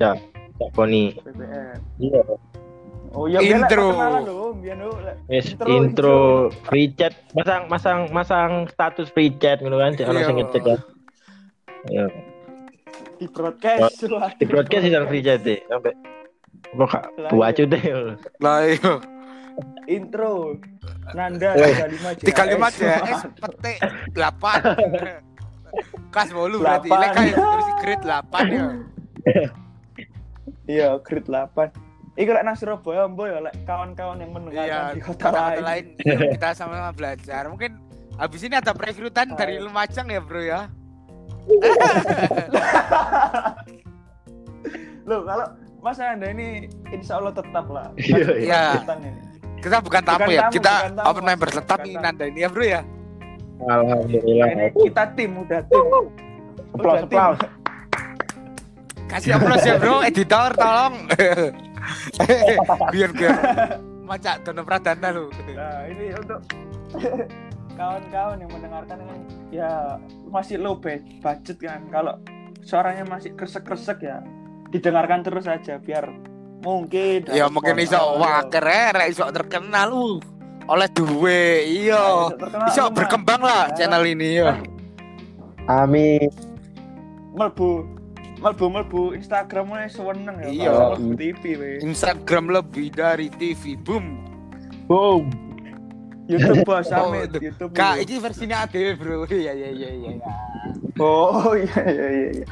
[0.00, 0.18] Cak,
[0.58, 1.14] cak Boni.
[1.22, 1.78] BBM.
[2.02, 2.22] Iya.
[3.14, 3.94] Oh iya Intro.
[5.30, 6.18] Wis Intro, intro,
[6.66, 10.32] free chat, masang masang masang status free chat ngono kan, cek ono Iya.
[10.34, 10.80] ngecek kan.
[11.86, 12.06] Iya.
[13.14, 14.34] di broadcast wah.
[14.34, 15.94] Di broadcast sih free chat deh, sampai
[16.74, 17.64] gak Lah, buat iya.
[17.70, 17.82] deh.
[18.42, 18.92] Lah iya.
[19.86, 20.58] intro.
[21.14, 21.70] Nanda Woi.
[21.70, 22.80] 35 Tiga lima JS.
[22.80, 23.78] JS petik
[26.14, 26.16] delapan.
[26.22, 26.88] Kelas bolu berarti.
[26.88, 27.02] Delapan.
[27.02, 28.66] Lek kayak terus grade delapan ya.
[30.64, 32.14] Iya, grade 8.
[32.14, 34.94] Iku lek nang Surabaya mbo ya lek kawan-kawan yang mendengarkan Iya.
[34.94, 35.98] di kota lain.
[35.98, 37.42] yuk kita sama-sama belajar.
[37.50, 37.74] Mungkin
[38.14, 40.70] habis ini ada perekrutan dari Lumajang ya bro ya.
[45.04, 45.44] Loh, kalau
[45.84, 47.92] Mas Anda ini insya Allah tetap lah.
[48.00, 48.62] Iya, iya.
[48.80, 49.10] Ini.
[49.60, 50.72] Kita bukan tamu Bukan ya, tamu, kita
[51.04, 52.80] open member tetap ini nanda ini ya bro ya.
[53.62, 54.48] Alhamdulillah.
[54.50, 55.84] Ini kita tim, udah tim.
[55.86, 56.06] Tim.
[56.74, 57.38] applause.
[59.06, 61.06] Kasih aplaus ya bro, editor tolong.
[62.92, 63.34] biar biar
[64.02, 65.30] macak Dono Pradana lu.
[65.54, 66.40] Nah, ini untuk
[67.78, 69.16] kawan-kawan yang mendengarkan ini
[69.54, 71.86] ya masih low bud- budget kan.
[71.94, 72.18] Kalau
[72.64, 74.18] suaranya masih kresek-kresek ya
[74.74, 76.10] didengarkan terus aja biar
[76.64, 80.18] mungkin Ya mungkin iso wah keren, iso terkenal lu.
[80.64, 82.28] Oleh duwe, iya.
[82.30, 82.90] Nah, lumayan.
[82.90, 83.74] berkembang lah Ya.
[83.76, 84.56] channel ini ya.
[85.66, 86.28] Amin.
[87.34, 87.82] melbu
[88.38, 90.70] melbu melbu Instagramnya seweneng ya Iya.
[90.70, 90.88] Pak.
[90.96, 91.70] melbu TV we.
[91.82, 94.22] Instagram lebih dari TV, boom.
[94.86, 95.28] Boom.
[96.24, 97.38] YouTube bos Oh, Amit itu.
[97.44, 99.16] YouTube Kak, ini versinya ADW bro.
[99.28, 100.10] Iya iya iya iya.
[100.16, 100.32] iya.
[100.96, 102.46] oh iya iya iya iya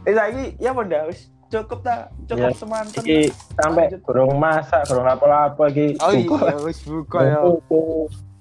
[0.00, 2.14] eh lagi ya benda wis cukup tak?
[2.30, 3.20] Cukup Ya, semanten Iki
[3.58, 5.98] sampai burung masak, burung apa-apa iki.
[5.98, 7.38] Oh iya, wis buka ya.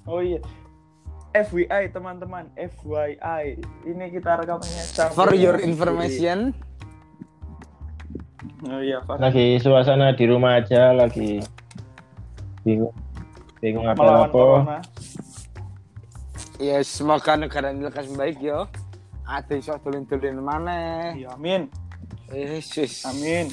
[0.06, 0.40] oh iya.
[1.30, 2.50] FYI teman-teman.
[2.58, 4.84] FYI ini kita rekamannya.
[4.86, 6.54] Sampai For your information,
[8.66, 9.22] oh iya Pak.
[9.22, 11.42] Lagi suasana di rumah aja lagi
[12.66, 12.94] bingung.
[13.62, 14.30] Bingung apa-apa.
[14.34, 14.80] corona.
[16.58, 18.66] Ya semoga negara ini lekas baik ya.
[19.30, 21.14] Ada iso dolin-dolin mana.
[21.14, 21.70] iya amin
[22.30, 23.04] Yesus.
[23.04, 23.50] amin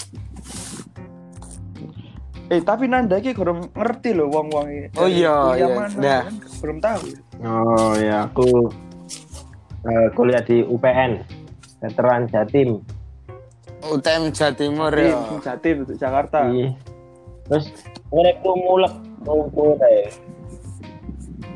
[2.47, 5.67] eh tapi Nanda iki kurang ngerti loh wong-wong ini Oh iya, iya.
[5.67, 6.23] mana, Nah.
[6.23, 6.35] kan?
[6.57, 7.01] belum tahu
[7.43, 8.71] Oh ya aku
[9.83, 11.21] eh, kuliah di UPN
[11.77, 12.81] Veteran Jatim.
[13.85, 15.21] UTM Jawa Timur di ya.
[15.39, 16.73] Jatim untuk Jakarta Iya.
[17.45, 17.67] Terus
[18.09, 19.77] mereka mulek ngumpul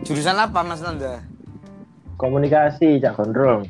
[0.02, 1.22] Jurusan apa Mas Nanda?
[2.14, 3.64] komunikasi cak gondrong.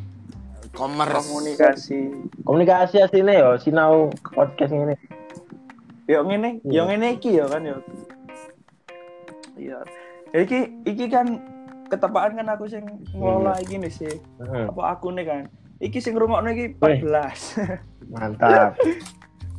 [0.70, 1.26] Commerce.
[1.26, 1.98] komunikasi
[2.42, 3.94] Komunikasi aslinya yo sinau
[4.30, 4.94] podcast ini.
[6.06, 6.72] Yo ngene, Iya.
[6.72, 7.76] yo ngene iki ya kan yo.
[9.54, 9.78] Iya.
[10.30, 11.26] Ya, Iki iki kan
[11.86, 14.14] ketepaan kan aku sing ngelola iki nih sih.
[14.38, 15.42] Hmm, Apa aku nih kan.
[15.78, 17.78] Iki sing ngrungokno iki 14.
[18.08, 18.74] mantap.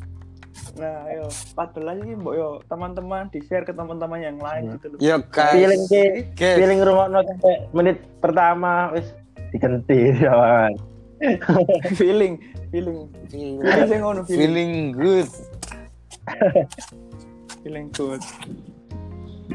[0.79, 4.73] nah, yo 14 iki mbok yo teman-teman di-share ke teman-teman yang lain Hmm.
[4.75, 4.99] gitu loh.
[4.99, 5.51] Yo guys.
[5.53, 6.03] Feeling ki,
[6.35, 9.07] feeling rumah sampai menit pertama wis
[9.51, 10.67] digenti ya
[11.21, 11.61] kan.
[11.99, 12.33] feeling,
[12.73, 13.07] feeling.
[13.29, 14.41] Feeling ngono feeling.
[14.41, 15.29] Feeling good.
[17.61, 18.21] Feeling good.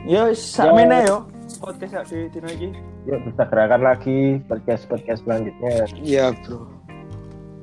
[0.06, 1.26] Yo sakmene yo.
[1.58, 2.70] Podcast sak di dino iki.
[3.06, 5.86] Yuk kita gerakan lagi podcast podcast selanjutnya.
[6.02, 6.66] Iya, Bro.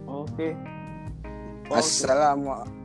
[0.08, 0.56] Oke.
[1.68, 1.76] Oke.
[1.80, 2.84] Assalamualaikum.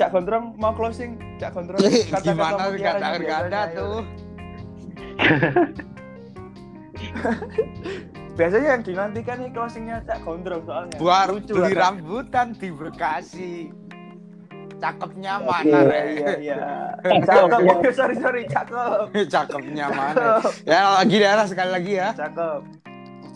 [0.00, 1.84] Cak Gondrong mau closing, Cak Gondrong.
[2.24, 3.76] Gimana kata-kata ya.
[3.76, 4.00] tuh?
[8.38, 10.96] Biasanya yang dinantikan nih closingnya Cak Gondrong soalnya.
[10.96, 13.52] Buat Lucu beli rambutan di Bekasi.
[14.80, 16.00] Cakepnya mana, Iya Re?
[16.16, 16.56] iya iya.
[17.28, 17.60] Cakep.
[17.68, 19.12] Oh, sorry sorry cakep.
[19.28, 20.40] Cakepnya mana?
[20.64, 22.16] Ya lagi daerah sekali lagi ya.
[22.16, 22.60] Cakep.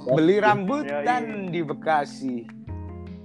[0.08, 1.22] Beli Iya, rambutan
[1.52, 2.48] di Bekasi.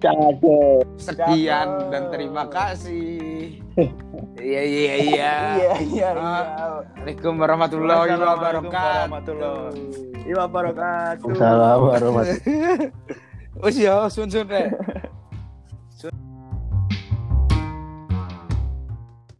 [0.04, 0.84] Cakep.
[1.00, 1.92] Sekian Cakep.
[1.96, 3.56] dan terima kasih.
[4.40, 4.96] Iya iya iya.
[5.00, 6.10] Iya iya iya.
[6.16, 10.09] Assalamualaikum warahmatullahi wabarakatuh.
[10.28, 11.32] Warahmatullahi wabarakatuh.
[11.32, 12.92] Assalamualaikum warahmatullahi
[13.64, 14.72] Wes ya, sun sun rek.